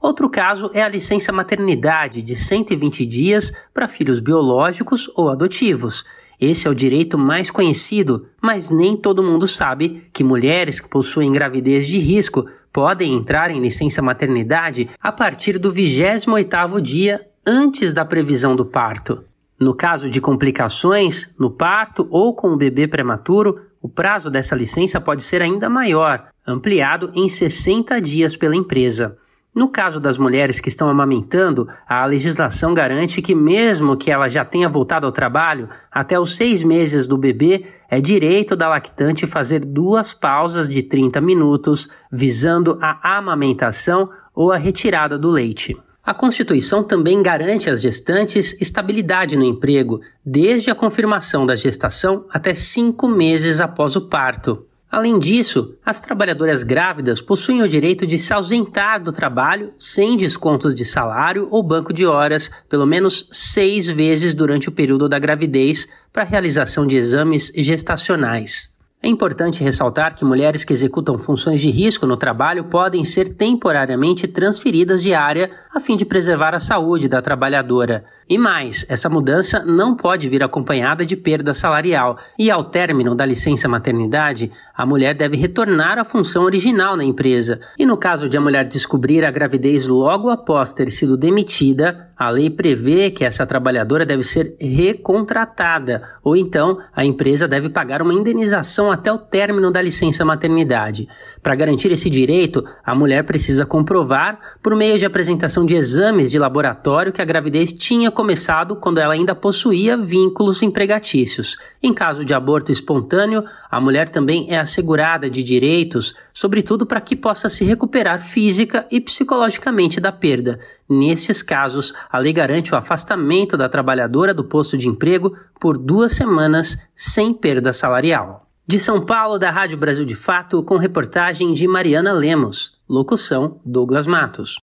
Outro 0.00 0.30
caso 0.30 0.70
é 0.72 0.82
a 0.82 0.88
licença 0.88 1.30
maternidade 1.30 2.22
de 2.22 2.34
120 2.34 3.04
dias 3.04 3.52
para 3.74 3.86
filhos 3.86 4.20
biológicos 4.20 5.10
ou 5.14 5.28
adotivos. 5.28 6.02
Esse 6.40 6.66
é 6.66 6.70
o 6.70 6.74
direito 6.74 7.18
mais 7.18 7.50
conhecido, 7.50 8.26
mas 8.40 8.70
nem 8.70 8.96
todo 8.96 9.22
mundo 9.22 9.46
sabe 9.46 10.04
que 10.12 10.24
mulheres 10.24 10.80
que 10.80 10.88
possuem 10.88 11.30
gravidez 11.30 11.86
de 11.86 11.98
risco 11.98 12.46
podem 12.72 13.12
entrar 13.14 13.50
em 13.50 13.60
licença 13.60 14.00
maternidade 14.00 14.88
a 15.00 15.12
partir 15.12 15.58
do 15.58 15.70
28º 15.70 16.80
dia 16.80 17.20
antes 17.46 17.92
da 17.92 18.04
previsão 18.04 18.56
do 18.56 18.64
parto. 18.64 19.22
No 19.58 19.74
caso 19.74 20.08
de 20.08 20.20
complicações 20.20 21.34
no 21.38 21.50
parto 21.50 22.08
ou 22.10 22.34
com 22.34 22.48
o 22.48 22.56
bebê 22.56 22.88
prematuro, 22.88 23.60
o 23.82 23.88
prazo 23.88 24.30
dessa 24.30 24.56
licença 24.56 24.98
pode 24.98 25.22
ser 25.22 25.42
ainda 25.42 25.68
maior, 25.68 26.28
ampliado 26.46 27.10
em 27.14 27.28
60 27.28 28.00
dias 28.00 28.36
pela 28.36 28.56
empresa. 28.56 29.18
No 29.60 29.68
caso 29.68 30.00
das 30.00 30.16
mulheres 30.16 30.58
que 30.58 30.70
estão 30.70 30.88
amamentando, 30.88 31.68
a 31.86 32.06
legislação 32.06 32.72
garante 32.72 33.20
que, 33.20 33.34
mesmo 33.34 33.94
que 33.94 34.10
ela 34.10 34.26
já 34.26 34.42
tenha 34.42 34.70
voltado 34.70 35.04
ao 35.04 35.12
trabalho, 35.12 35.68
até 35.92 36.18
os 36.18 36.34
seis 36.34 36.62
meses 36.62 37.06
do 37.06 37.18
bebê, 37.18 37.66
é 37.90 38.00
direito 38.00 38.56
da 38.56 38.70
lactante 38.70 39.26
fazer 39.26 39.62
duas 39.62 40.14
pausas 40.14 40.66
de 40.66 40.82
30 40.82 41.20
minutos, 41.20 41.90
visando 42.10 42.78
a 42.80 43.18
amamentação 43.18 44.08
ou 44.34 44.50
a 44.50 44.56
retirada 44.56 45.18
do 45.18 45.28
leite. 45.28 45.76
A 46.02 46.14
Constituição 46.14 46.82
também 46.82 47.22
garante 47.22 47.68
às 47.68 47.82
gestantes 47.82 48.58
estabilidade 48.62 49.36
no 49.36 49.44
emprego, 49.44 50.00
desde 50.24 50.70
a 50.70 50.74
confirmação 50.74 51.44
da 51.44 51.54
gestação 51.54 52.24
até 52.30 52.54
cinco 52.54 53.06
meses 53.06 53.60
após 53.60 53.94
o 53.94 54.08
parto. 54.08 54.69
Além 54.90 55.20
disso, 55.20 55.76
as 55.86 56.00
trabalhadoras 56.00 56.64
grávidas 56.64 57.20
possuem 57.20 57.62
o 57.62 57.68
direito 57.68 58.04
de 58.04 58.18
se 58.18 58.32
ausentar 58.32 59.00
do 59.00 59.12
trabalho 59.12 59.72
sem 59.78 60.16
descontos 60.16 60.74
de 60.74 60.84
salário 60.84 61.46
ou 61.48 61.62
banco 61.62 61.92
de 61.92 62.04
horas, 62.04 62.50
pelo 62.68 62.84
menos 62.84 63.28
seis 63.30 63.86
vezes 63.86 64.34
durante 64.34 64.68
o 64.68 64.72
período 64.72 65.08
da 65.08 65.16
gravidez, 65.16 65.88
para 66.12 66.24
realização 66.24 66.88
de 66.88 66.96
exames 66.96 67.52
gestacionais. 67.54 68.79
É 69.02 69.08
importante 69.08 69.64
ressaltar 69.64 70.14
que 70.14 70.26
mulheres 70.26 70.62
que 70.62 70.74
executam 70.74 71.16
funções 71.16 71.58
de 71.62 71.70
risco 71.70 72.06
no 72.06 72.18
trabalho 72.18 72.64
podem 72.64 73.02
ser 73.02 73.34
temporariamente 73.34 74.28
transferidas 74.28 75.02
de 75.02 75.14
área 75.14 75.50
a 75.74 75.80
fim 75.80 75.96
de 75.96 76.04
preservar 76.04 76.54
a 76.54 76.60
saúde 76.60 77.08
da 77.08 77.22
trabalhadora. 77.22 78.04
E 78.28 78.36
mais, 78.36 78.84
essa 78.88 79.08
mudança 79.08 79.64
não 79.64 79.96
pode 79.96 80.28
vir 80.28 80.42
acompanhada 80.42 81.06
de 81.06 81.16
perda 81.16 81.54
salarial, 81.54 82.18
e 82.38 82.50
ao 82.50 82.64
término 82.64 83.14
da 83.14 83.24
licença 83.24 83.68
maternidade, 83.68 84.52
a 84.76 84.86
mulher 84.86 85.14
deve 85.14 85.36
retornar 85.36 85.98
à 85.98 86.04
função 86.04 86.44
original 86.44 86.96
na 86.96 87.04
empresa. 87.04 87.60
E 87.78 87.84
no 87.84 87.96
caso 87.96 88.28
de 88.28 88.36
a 88.36 88.40
mulher 88.40 88.66
descobrir 88.66 89.24
a 89.24 89.30
gravidez 89.30 89.86
logo 89.86 90.28
após 90.28 90.72
ter 90.72 90.90
sido 90.90 91.16
demitida, 91.16 92.10
a 92.16 92.30
lei 92.30 92.50
prevê 92.50 93.10
que 93.10 93.24
essa 93.24 93.46
trabalhadora 93.46 94.06
deve 94.06 94.22
ser 94.22 94.56
recontratada, 94.60 96.02
ou 96.22 96.36
então 96.36 96.78
a 96.94 97.04
empresa 97.04 97.48
deve 97.48 97.68
pagar 97.68 98.00
uma 98.02 98.14
indenização 98.14 98.89
até 98.90 99.12
o 99.12 99.18
término 99.18 99.70
da 99.70 99.80
licença 99.80 100.24
maternidade. 100.24 101.08
Para 101.42 101.54
garantir 101.54 101.90
esse 101.90 102.10
direito, 102.10 102.64
a 102.84 102.94
mulher 102.94 103.24
precisa 103.24 103.64
comprovar, 103.64 104.38
por 104.62 104.74
meio 104.74 104.98
de 104.98 105.06
apresentação 105.06 105.64
de 105.64 105.74
exames 105.74 106.30
de 106.30 106.38
laboratório, 106.38 107.12
que 107.12 107.22
a 107.22 107.24
gravidez 107.24 107.72
tinha 107.72 108.10
começado 108.10 108.76
quando 108.76 108.98
ela 108.98 109.14
ainda 109.14 109.34
possuía 109.34 109.96
vínculos 109.96 110.62
empregatícios. 110.62 111.56
Em 111.82 111.94
caso 111.94 112.24
de 112.24 112.34
aborto 112.34 112.72
espontâneo, 112.72 113.44
a 113.70 113.80
mulher 113.80 114.08
também 114.08 114.46
é 114.50 114.58
assegurada 114.58 115.30
de 115.30 115.42
direitos, 115.42 116.14
sobretudo 116.32 116.84
para 116.84 117.00
que 117.00 117.14
possa 117.14 117.48
se 117.48 117.64
recuperar 117.64 118.22
física 118.22 118.86
e 118.90 119.00
psicologicamente 119.00 120.00
da 120.00 120.10
perda. 120.10 120.58
Nestes 120.88 121.42
casos, 121.42 121.94
a 122.10 122.18
lei 122.18 122.32
garante 122.32 122.74
o 122.74 122.76
afastamento 122.76 123.56
da 123.56 123.68
trabalhadora 123.68 124.34
do 124.34 124.44
posto 124.44 124.76
de 124.76 124.88
emprego 124.88 125.36
por 125.60 125.78
duas 125.78 126.12
semanas 126.12 126.90
sem 126.96 127.32
perda 127.32 127.72
salarial. 127.72 128.49
De 128.70 128.78
São 128.78 129.04
Paulo, 129.04 129.36
da 129.36 129.50
Rádio 129.50 129.76
Brasil 129.76 130.04
de 130.04 130.14
Fato, 130.14 130.62
com 130.62 130.76
reportagem 130.76 131.52
de 131.52 131.66
Mariana 131.66 132.12
Lemos. 132.12 132.78
Locução: 132.88 133.60
Douglas 133.66 134.06
Matos. 134.06 134.60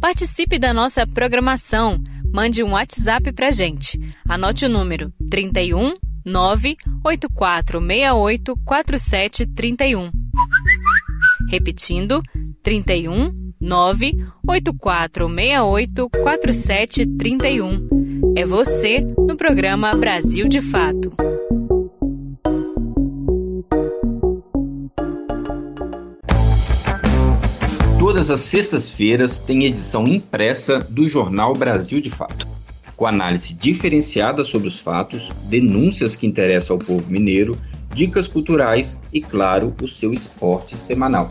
Participe 0.00 0.58
da 0.58 0.74
nossa 0.74 1.06
programação. 1.06 2.02
Mande 2.34 2.60
um 2.60 2.72
WhatsApp 2.72 3.32
pra 3.32 3.52
gente. 3.52 4.00
Anote 4.28 4.66
o 4.66 4.68
número 4.68 5.12
31 5.30 5.94
98468 6.26 8.56
4731. 8.64 10.10
Repetindo, 11.48 12.20
31 12.64 13.52
98468 13.60 16.10
4731. 16.10 18.09
É 18.36 18.44
você 18.44 19.00
no 19.00 19.36
programa 19.36 19.94
Brasil 19.94 20.48
de 20.48 20.60
Fato. 20.60 21.12
Todas 27.98 28.30
as 28.30 28.40
sextas-feiras 28.40 29.40
tem 29.40 29.64
edição 29.64 30.04
impressa 30.04 30.78
do 30.78 31.08
jornal 31.08 31.52
Brasil 31.52 32.00
de 32.00 32.10
Fato, 32.10 32.46
com 32.96 33.06
análise 33.06 33.54
diferenciada 33.54 34.44
sobre 34.44 34.68
os 34.68 34.78
fatos, 34.78 35.30
denúncias 35.48 36.14
que 36.14 36.26
interessam 36.26 36.76
ao 36.76 36.84
povo 36.84 37.10
mineiro, 37.10 37.58
dicas 37.92 38.28
culturais 38.28 39.00
e, 39.12 39.20
claro, 39.20 39.74
o 39.82 39.88
seu 39.88 40.12
esporte 40.12 40.76
semanal. 40.76 41.30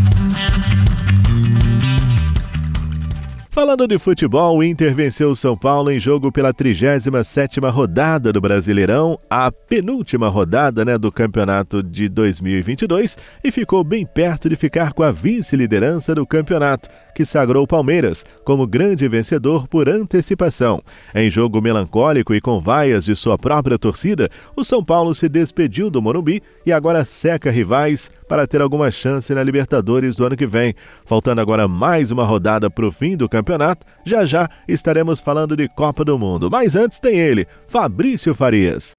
Falando 3.53 3.85
de 3.85 3.99
futebol, 3.99 4.59
o 4.59 4.63
Inter 4.63 4.95
venceu 4.95 5.29
o 5.29 5.35
São 5.35 5.57
Paulo 5.57 5.91
em 5.91 5.99
jogo 5.99 6.31
pela 6.31 6.53
37ª 6.53 7.69
rodada 7.69 8.31
do 8.31 8.39
Brasileirão, 8.39 9.19
a 9.29 9.51
penúltima 9.51 10.29
rodada 10.29 10.85
né, 10.85 10.97
do 10.97 11.11
campeonato 11.11 11.83
de 11.83 12.07
2022, 12.07 13.17
e 13.43 13.51
ficou 13.51 13.83
bem 13.83 14.05
perto 14.05 14.47
de 14.47 14.55
ficar 14.55 14.93
com 14.93 15.03
a 15.03 15.11
vice-liderança 15.11 16.15
do 16.15 16.25
campeonato 16.25 16.87
que 17.13 17.25
sagrou 17.25 17.67
Palmeiras 17.67 18.25
como 18.43 18.67
grande 18.67 19.07
vencedor 19.07 19.67
por 19.67 19.89
antecipação. 19.89 20.81
Em 21.13 21.29
jogo 21.29 21.61
melancólico 21.61 22.33
e 22.33 22.41
com 22.41 22.59
vaias 22.59 23.05
de 23.05 23.15
sua 23.15 23.37
própria 23.37 23.77
torcida, 23.77 24.29
o 24.55 24.63
São 24.63 24.83
Paulo 24.83 25.13
se 25.13 25.29
despediu 25.29 25.89
do 25.89 26.01
Morumbi 26.01 26.41
e 26.65 26.71
agora 26.71 27.05
seca 27.05 27.51
rivais 27.51 28.09
para 28.27 28.47
ter 28.47 28.61
alguma 28.61 28.89
chance 28.89 29.33
na 29.33 29.43
Libertadores 29.43 30.15
do 30.15 30.25
ano 30.25 30.37
que 30.37 30.47
vem. 30.47 30.73
Faltando 31.05 31.41
agora 31.41 31.67
mais 31.67 32.11
uma 32.11 32.25
rodada 32.25 32.69
para 32.69 32.87
o 32.87 32.91
fim 32.91 33.17
do 33.17 33.27
campeonato, 33.27 33.85
já 34.05 34.25
já 34.25 34.49
estaremos 34.67 35.19
falando 35.19 35.55
de 35.55 35.67
Copa 35.67 36.05
do 36.05 36.17
Mundo. 36.17 36.49
Mas 36.49 36.75
antes 36.75 36.99
tem 36.99 37.19
ele, 37.19 37.47
Fabrício 37.67 38.33
Farias. 38.33 38.93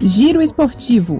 Giro 0.00 0.42
Esportivo. 0.42 1.18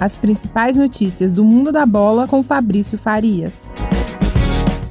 As 0.00 0.16
principais 0.16 0.78
notícias 0.78 1.30
do 1.30 1.44
mundo 1.44 1.70
da 1.70 1.84
bola 1.84 2.26
com 2.26 2.42
Fabrício 2.42 2.96
Farias. 2.96 3.52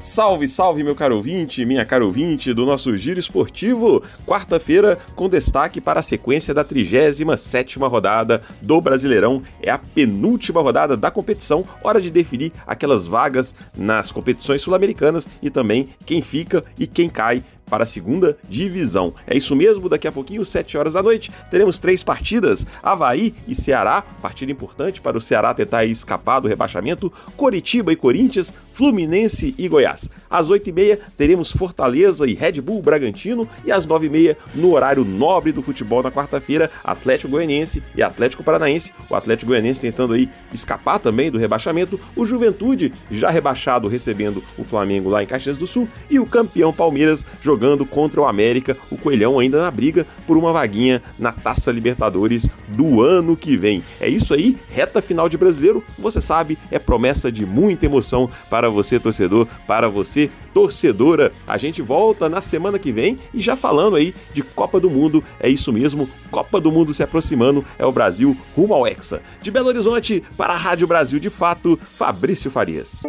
Salve, 0.00 0.46
salve, 0.46 0.84
meu 0.84 0.94
caro 0.94 1.16
ouvinte, 1.16 1.64
minha 1.64 1.84
caro 1.84 2.06
ouvinte 2.06 2.54
do 2.54 2.64
nosso 2.64 2.96
Giro 2.96 3.18
Esportivo. 3.18 4.04
Quarta-feira, 4.24 4.98
com 5.16 5.28
destaque 5.28 5.80
para 5.80 5.98
a 5.98 6.02
sequência 6.02 6.54
da 6.54 6.64
37ª 6.64 7.88
rodada 7.88 8.40
do 8.62 8.80
Brasileirão. 8.80 9.42
É 9.60 9.70
a 9.70 9.78
penúltima 9.78 10.60
rodada 10.60 10.96
da 10.96 11.10
competição, 11.10 11.64
hora 11.82 12.00
de 12.00 12.10
definir 12.10 12.52
aquelas 12.64 13.06
vagas 13.06 13.54
nas 13.76 14.12
competições 14.12 14.62
sul-americanas 14.62 15.28
e 15.42 15.50
também 15.50 15.88
quem 16.06 16.22
fica 16.22 16.64
e 16.78 16.86
quem 16.86 17.08
cai 17.08 17.42
para 17.70 17.84
a 17.84 17.86
segunda 17.86 18.36
divisão. 18.48 19.14
É 19.26 19.36
isso 19.36 19.54
mesmo, 19.54 19.88
daqui 19.88 20.08
a 20.08 20.12
pouquinho, 20.12 20.44
7 20.44 20.76
horas 20.76 20.92
da 20.92 21.02
noite, 21.02 21.30
teremos 21.50 21.78
três 21.78 22.02
partidas: 22.02 22.66
Havaí 22.82 23.34
e 23.46 23.54
Ceará, 23.54 24.02
partida 24.20 24.50
importante 24.50 25.00
para 25.00 25.16
o 25.16 25.20
Ceará 25.20 25.54
tentar 25.54 25.84
escapar 25.84 26.40
do 26.40 26.48
rebaixamento, 26.48 27.12
Coritiba 27.36 27.92
e 27.92 27.96
Corinthians, 27.96 28.52
Fluminense 28.72 29.54
e 29.56 29.68
Goiás. 29.68 30.10
Às 30.28 30.48
8h30 30.48 30.98
teremos 31.16 31.50
Fortaleza 31.52 32.28
e 32.28 32.34
Red 32.34 32.60
Bull 32.60 32.82
Bragantino 32.82 33.48
e 33.64 33.70
às 33.70 33.86
9h30, 33.86 34.36
no 34.54 34.72
horário 34.72 35.04
nobre 35.04 35.52
do 35.52 35.62
futebol 35.62 36.02
na 36.02 36.10
quarta-feira, 36.10 36.70
Atlético 36.82 37.30
Goianiense 37.30 37.82
e 37.94 38.02
Atlético 38.02 38.42
Paranaense. 38.42 38.92
O 39.08 39.14
Atlético 39.14 39.50
Goianiense 39.50 39.80
tentando 39.80 40.14
aí 40.14 40.28
escapar 40.52 40.98
também 40.98 41.30
do 41.30 41.38
rebaixamento, 41.38 42.00
o 42.16 42.26
Juventude 42.26 42.92
já 43.10 43.30
rebaixado 43.30 43.86
recebendo 43.88 44.42
o 44.58 44.64
Flamengo 44.64 45.08
lá 45.08 45.22
em 45.22 45.26
Caxias 45.26 45.58
do 45.58 45.66
Sul 45.66 45.88
e 46.08 46.18
o 46.18 46.26
campeão 46.26 46.72
Palmeiras 46.72 47.24
jogando 47.42 47.59
jogando 47.60 47.84
contra 47.84 48.22
o 48.22 48.24
América, 48.24 48.74
o 48.90 48.96
Coelhão 48.96 49.38
ainda 49.38 49.60
na 49.60 49.70
briga 49.70 50.06
por 50.26 50.38
uma 50.38 50.50
vaguinha 50.50 51.02
na 51.18 51.30
Taça 51.30 51.70
Libertadores 51.70 52.48
do 52.68 53.02
ano 53.02 53.36
que 53.36 53.54
vem. 53.54 53.84
É 54.00 54.08
isso 54.08 54.32
aí, 54.32 54.56
reta 54.70 55.02
final 55.02 55.28
de 55.28 55.36
brasileiro, 55.36 55.84
você 55.98 56.22
sabe, 56.22 56.56
é 56.70 56.78
promessa 56.78 57.30
de 57.30 57.44
muita 57.44 57.84
emoção 57.84 58.30
para 58.48 58.70
você, 58.70 58.98
torcedor, 58.98 59.46
para 59.66 59.90
você, 59.90 60.30
torcedora. 60.54 61.32
A 61.46 61.58
gente 61.58 61.82
volta 61.82 62.30
na 62.30 62.40
semana 62.40 62.78
que 62.78 62.92
vem 62.92 63.18
e 63.34 63.40
já 63.40 63.54
falando 63.54 63.96
aí 63.96 64.14
de 64.32 64.42
Copa 64.42 64.80
do 64.80 64.88
Mundo, 64.88 65.22
é 65.38 65.50
isso 65.50 65.70
mesmo, 65.70 66.08
Copa 66.30 66.58
do 66.58 66.72
Mundo 66.72 66.94
se 66.94 67.02
aproximando, 67.02 67.62
é 67.78 67.84
o 67.84 67.92
Brasil 67.92 68.34
rumo 68.56 68.72
ao 68.72 68.86
Hexa. 68.86 69.20
De 69.42 69.50
Belo 69.50 69.68
Horizonte 69.68 70.24
para 70.34 70.54
a 70.54 70.56
Rádio 70.56 70.86
Brasil 70.86 71.20
de 71.20 71.28
Fato, 71.28 71.78
Fabrício 71.82 72.50
Farias. 72.50 73.02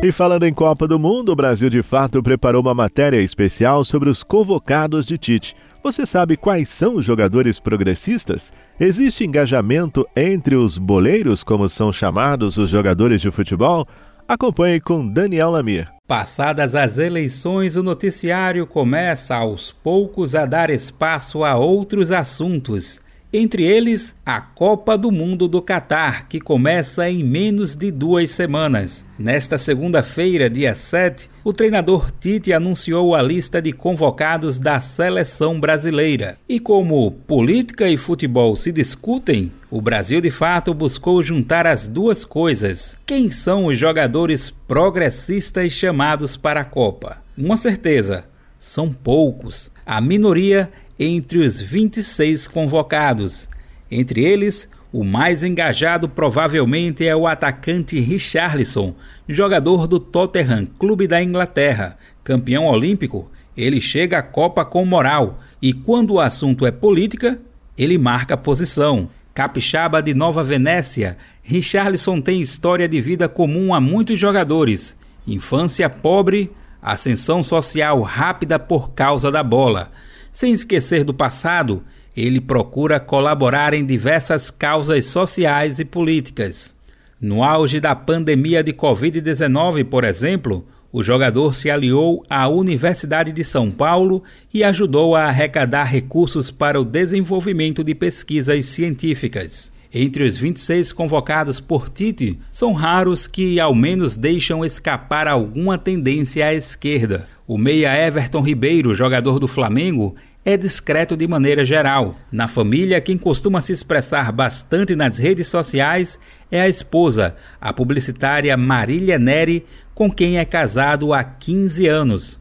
E 0.00 0.12
falando 0.12 0.44
em 0.44 0.54
Copa 0.54 0.86
do 0.86 0.96
Mundo, 0.96 1.32
o 1.32 1.36
Brasil 1.36 1.68
de 1.68 1.82
fato 1.82 2.22
preparou 2.22 2.62
uma 2.62 2.72
matéria 2.72 3.20
especial 3.20 3.82
sobre 3.82 4.08
os 4.08 4.22
convocados 4.22 5.04
de 5.04 5.18
Tite. 5.18 5.56
Você 5.82 6.06
sabe 6.06 6.36
quais 6.36 6.68
são 6.68 6.98
os 6.98 7.04
jogadores 7.04 7.58
progressistas? 7.58 8.52
Existe 8.78 9.24
engajamento 9.24 10.06
entre 10.14 10.54
os 10.54 10.78
boleiros, 10.78 11.42
como 11.42 11.68
são 11.68 11.92
chamados 11.92 12.58
os 12.58 12.70
jogadores 12.70 13.20
de 13.20 13.28
futebol? 13.32 13.88
Acompanhe 14.28 14.80
com 14.80 15.04
Daniel 15.04 15.50
Lamir. 15.50 15.88
Passadas 16.06 16.76
as 16.76 16.96
eleições, 16.98 17.74
o 17.74 17.82
noticiário 17.82 18.68
começa 18.68 19.34
aos 19.34 19.72
poucos 19.72 20.36
a 20.36 20.46
dar 20.46 20.70
espaço 20.70 21.42
a 21.42 21.56
outros 21.56 22.12
assuntos. 22.12 23.00
Entre 23.30 23.62
eles, 23.62 24.16
a 24.24 24.40
Copa 24.40 24.96
do 24.96 25.12
Mundo 25.12 25.46
do 25.46 25.60
Catar, 25.60 26.26
que 26.28 26.40
começa 26.40 27.10
em 27.10 27.22
menos 27.22 27.74
de 27.74 27.90
duas 27.90 28.30
semanas. 28.30 29.04
Nesta 29.18 29.58
segunda-feira, 29.58 30.48
dia 30.48 30.74
7, 30.74 31.28
o 31.44 31.52
treinador 31.52 32.10
Tite 32.10 32.54
anunciou 32.54 33.14
a 33.14 33.20
lista 33.20 33.60
de 33.60 33.70
convocados 33.70 34.58
da 34.58 34.80
seleção 34.80 35.60
brasileira. 35.60 36.38
E 36.48 36.58
como 36.58 37.10
política 37.10 37.86
e 37.86 37.98
futebol 37.98 38.56
se 38.56 38.72
discutem, 38.72 39.52
o 39.70 39.82
Brasil 39.82 40.22
de 40.22 40.30
fato 40.30 40.72
buscou 40.72 41.22
juntar 41.22 41.66
as 41.66 41.86
duas 41.86 42.24
coisas. 42.24 42.96
Quem 43.04 43.30
são 43.30 43.66
os 43.66 43.76
jogadores 43.76 44.48
progressistas 44.48 45.72
chamados 45.72 46.34
para 46.34 46.62
a 46.62 46.64
Copa? 46.64 47.18
Uma 47.36 47.58
certeza: 47.58 48.24
são 48.58 48.90
poucos. 48.90 49.70
A 49.84 50.00
minoria 50.00 50.70
entre 50.98 51.38
os 51.38 51.60
26 51.60 52.48
convocados. 52.48 53.48
Entre 53.90 54.24
eles, 54.24 54.68
o 54.92 55.04
mais 55.04 55.44
engajado 55.44 56.08
provavelmente 56.08 57.06
é 57.06 57.14
o 57.14 57.26
atacante 57.26 58.00
Richarlison, 58.00 58.94
jogador 59.28 59.86
do 59.86 60.00
Tottenham, 60.00 60.66
clube 60.78 61.06
da 61.06 61.22
Inglaterra. 61.22 61.98
Campeão 62.24 62.66
olímpico, 62.66 63.30
ele 63.56 63.80
chega 63.80 64.18
à 64.18 64.22
Copa 64.22 64.64
com 64.64 64.84
moral 64.84 65.40
e 65.60 65.72
quando 65.72 66.14
o 66.14 66.20
assunto 66.20 66.66
é 66.66 66.70
política, 66.70 67.38
ele 67.76 67.98
marca 67.98 68.36
posição. 68.36 69.10
Capixaba 69.34 70.02
de 70.02 70.14
Nova 70.14 70.42
Venécia, 70.42 71.16
Richarlison 71.42 72.20
tem 72.20 72.40
história 72.40 72.88
de 72.88 73.00
vida 73.00 73.28
comum 73.28 73.72
a 73.72 73.80
muitos 73.80 74.18
jogadores. 74.18 74.96
Infância 75.26 75.88
pobre, 75.88 76.50
ascensão 76.82 77.42
social 77.42 78.00
rápida 78.00 78.58
por 78.58 78.90
causa 78.90 79.30
da 79.30 79.42
bola. 79.42 79.92
Sem 80.38 80.52
esquecer 80.52 81.02
do 81.02 81.12
passado, 81.12 81.82
ele 82.16 82.40
procura 82.40 83.00
colaborar 83.00 83.74
em 83.74 83.84
diversas 83.84 84.52
causas 84.52 85.04
sociais 85.06 85.80
e 85.80 85.84
políticas. 85.84 86.76
No 87.20 87.42
auge 87.42 87.80
da 87.80 87.96
pandemia 87.96 88.62
de 88.62 88.72
Covid-19, 88.72 89.82
por 89.86 90.04
exemplo, 90.04 90.64
o 90.92 91.02
jogador 91.02 91.56
se 91.56 91.68
aliou 91.68 92.24
à 92.30 92.46
Universidade 92.46 93.32
de 93.32 93.42
São 93.42 93.68
Paulo 93.68 94.22
e 94.54 94.62
ajudou 94.62 95.16
a 95.16 95.24
arrecadar 95.24 95.82
recursos 95.82 96.52
para 96.52 96.80
o 96.80 96.84
desenvolvimento 96.84 97.82
de 97.82 97.92
pesquisas 97.92 98.64
científicas. 98.66 99.72
Entre 99.92 100.22
os 100.22 100.38
26 100.38 100.92
convocados 100.92 101.60
por 101.60 101.88
Tite, 101.88 102.38
são 102.50 102.74
raros 102.74 103.26
que 103.26 103.58
ao 103.58 103.74
menos 103.74 104.16
deixam 104.16 104.64
escapar 104.64 105.26
alguma 105.26 105.78
tendência 105.78 106.46
à 106.46 106.54
esquerda. 106.54 107.26
O 107.46 107.56
meia 107.56 107.96
Everton 108.06 108.42
Ribeiro, 108.42 108.94
jogador 108.94 109.38
do 109.38 109.48
Flamengo, 109.48 110.14
é 110.44 110.56
discreto 110.56 111.16
de 111.16 111.26
maneira 111.26 111.64
geral. 111.64 112.16
Na 112.32 112.48
família, 112.48 113.00
quem 113.00 113.18
costuma 113.18 113.60
se 113.60 113.72
expressar 113.72 114.32
bastante 114.32 114.96
nas 114.96 115.18
redes 115.18 115.48
sociais 115.48 116.18
é 116.50 116.60
a 116.60 116.68
esposa, 116.68 117.36
a 117.60 117.72
publicitária 117.72 118.56
Marília 118.56 119.18
Neri, 119.18 119.66
com 119.94 120.10
quem 120.10 120.38
é 120.38 120.44
casado 120.44 121.12
há 121.12 121.22
15 121.22 121.86
anos. 121.86 122.40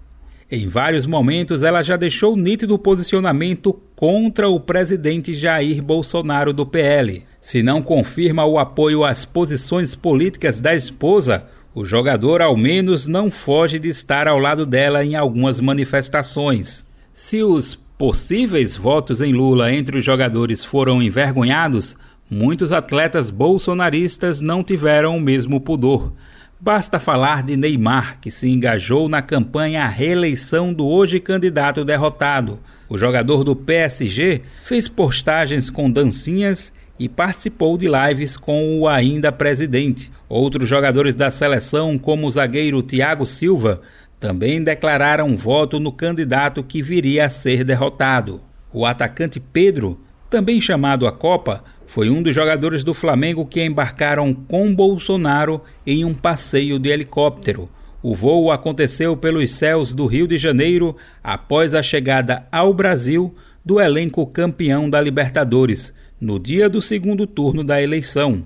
Em 0.49 0.67
vários 0.67 1.05
momentos, 1.05 1.61
ela 1.61 1.81
já 1.81 1.97
deixou 1.97 2.37
nítido 2.37 2.75
o 2.75 2.79
posicionamento 2.79 3.73
contra 3.95 4.47
o 4.47 4.59
presidente 4.59 5.33
Jair 5.33 5.83
Bolsonaro 5.83 6.53
do 6.53 6.65
PL. 6.65 7.25
Se 7.41 7.61
não 7.61 7.81
confirma 7.81 8.45
o 8.45 8.57
apoio 8.57 9.03
às 9.03 9.25
posições 9.25 9.93
políticas 9.93 10.61
da 10.61 10.73
esposa, 10.73 11.45
o 11.75 11.83
jogador, 11.83 12.41
ao 12.41 12.55
menos, 12.55 13.07
não 13.07 13.29
foge 13.29 13.77
de 13.77 13.89
estar 13.89 14.27
ao 14.27 14.39
lado 14.39 14.65
dela 14.65 15.03
em 15.03 15.15
algumas 15.15 15.59
manifestações. 15.59 16.87
Se 17.11 17.43
os 17.43 17.77
possíveis 17.97 18.77
votos 18.77 19.21
em 19.21 19.33
Lula 19.33 19.73
entre 19.73 19.97
os 19.97 20.05
jogadores 20.05 20.63
foram 20.63 21.01
envergonhados, 21.01 21.97
muitos 22.29 22.71
atletas 22.71 23.31
bolsonaristas 23.31 24.39
não 24.39 24.63
tiveram 24.63 25.17
o 25.17 25.21
mesmo 25.21 25.59
pudor. 25.59 26.13
Basta 26.59 26.99
falar 26.99 27.43
de 27.43 27.57
Neymar, 27.57 28.19
que 28.19 28.29
se 28.29 28.49
engajou 28.49 29.09
na 29.09 29.21
campanha 29.21 29.83
à 29.83 29.87
reeleição 29.87 30.73
do 30.73 30.87
hoje 30.87 31.19
candidato 31.19 31.83
derrotado. 31.83 32.59
O 32.89 32.97
jogador 32.97 33.43
do 33.43 33.55
PSG 33.55 34.41
fez 34.63 34.87
postagens 34.87 35.69
com 35.69 35.89
dancinhas 35.89 36.71
e 36.99 37.07
participou 37.07 37.77
de 37.77 37.87
lives 37.87 38.37
com 38.37 38.79
o 38.79 38.87
ainda 38.87 39.31
presidente. 39.31 40.11
Outros 40.27 40.67
jogadores 40.67 41.13
da 41.13 41.29
seleção, 41.29 41.97
como 41.97 42.27
o 42.27 42.31
zagueiro 42.31 42.81
Thiago 42.81 43.25
Silva, 43.25 43.81
também 44.19 44.63
declararam 44.63 45.37
voto 45.37 45.79
no 45.79 45.91
candidato 45.91 46.63
que 46.63 46.81
viria 46.81 47.25
a 47.25 47.29
ser 47.29 47.63
derrotado. 47.63 48.41
O 48.73 48.85
atacante 48.85 49.39
Pedro, 49.39 49.99
também 50.29 50.59
chamado 50.59 51.07
à 51.07 51.11
Copa, 51.11 51.63
foi 51.85 52.09
um 52.09 52.21
dos 52.21 52.35
jogadores 52.35 52.83
do 52.83 52.93
Flamengo 52.93 53.45
que 53.45 53.63
embarcaram 53.63 54.33
com 54.33 54.73
Bolsonaro 54.75 55.61
em 55.85 56.03
um 56.03 56.13
passeio 56.13 56.77
de 56.77 56.89
helicóptero. 56.89 57.69
O 58.03 58.13
voo 58.13 58.51
aconteceu 58.51 59.15
pelos 59.15 59.51
céus 59.51 59.93
do 59.93 60.05
Rio 60.05 60.27
de 60.27 60.37
Janeiro 60.37 60.95
após 61.23 61.73
a 61.73 61.81
chegada 61.81 62.45
ao 62.51 62.73
Brasil 62.73 63.33
do 63.63 63.79
elenco 63.79 64.25
campeão 64.27 64.89
da 64.89 64.99
Libertadores, 65.01 65.93
no 66.19 66.39
dia 66.39 66.69
do 66.69 66.81
segundo 66.81 67.25
turno 67.25 67.63
da 67.63 67.81
eleição. 67.81 68.45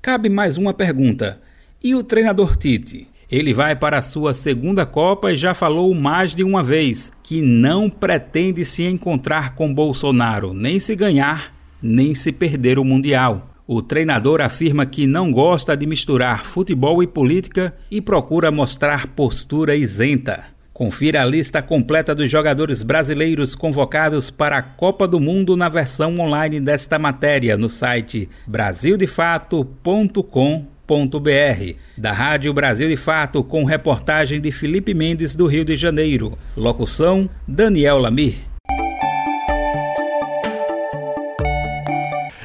Cabe 0.00 0.28
mais 0.28 0.56
uma 0.56 0.74
pergunta: 0.74 1.40
e 1.82 1.94
o 1.94 2.02
treinador 2.02 2.56
Tite? 2.56 3.11
Ele 3.32 3.52
vai 3.54 3.74
para 3.74 3.96
a 3.96 4.02
sua 4.02 4.34
segunda 4.34 4.84
Copa 4.84 5.32
e 5.32 5.36
já 5.36 5.54
falou 5.54 5.94
mais 5.94 6.34
de 6.34 6.44
uma 6.44 6.62
vez 6.62 7.10
que 7.22 7.40
não 7.40 7.88
pretende 7.88 8.62
se 8.62 8.84
encontrar 8.84 9.54
com 9.54 9.72
Bolsonaro, 9.72 10.52
nem 10.52 10.78
se 10.78 10.94
ganhar, 10.94 11.54
nem 11.80 12.14
se 12.14 12.30
perder 12.30 12.78
o 12.78 12.84
Mundial. 12.84 13.48
O 13.66 13.80
treinador 13.80 14.42
afirma 14.42 14.84
que 14.84 15.06
não 15.06 15.32
gosta 15.32 15.74
de 15.74 15.86
misturar 15.86 16.44
futebol 16.44 17.02
e 17.02 17.06
política 17.06 17.74
e 17.90 18.02
procura 18.02 18.50
mostrar 18.50 19.06
postura 19.06 19.74
isenta. 19.74 20.44
Confira 20.74 21.22
a 21.22 21.24
lista 21.24 21.62
completa 21.62 22.14
dos 22.14 22.30
jogadores 22.30 22.82
brasileiros 22.82 23.54
convocados 23.54 24.28
para 24.28 24.58
a 24.58 24.62
Copa 24.62 25.08
do 25.08 25.18
Mundo 25.18 25.56
na 25.56 25.70
versão 25.70 26.18
online 26.18 26.60
desta 26.60 26.98
matéria 26.98 27.56
no 27.56 27.70
site 27.70 28.28
brasildefato.com.br. 28.46 30.81
Da 31.96 32.12
Rádio 32.12 32.52
Brasil 32.52 32.88
de 32.88 32.96
Fato, 32.96 33.42
com 33.42 33.64
reportagem 33.64 34.40
de 34.40 34.52
Felipe 34.52 34.94
Mendes 34.94 35.34
do 35.34 35.46
Rio 35.46 35.64
de 35.64 35.76
Janeiro. 35.76 36.38
Locução: 36.56 37.28
Daniel 37.46 37.98
Lamir. 37.98 38.51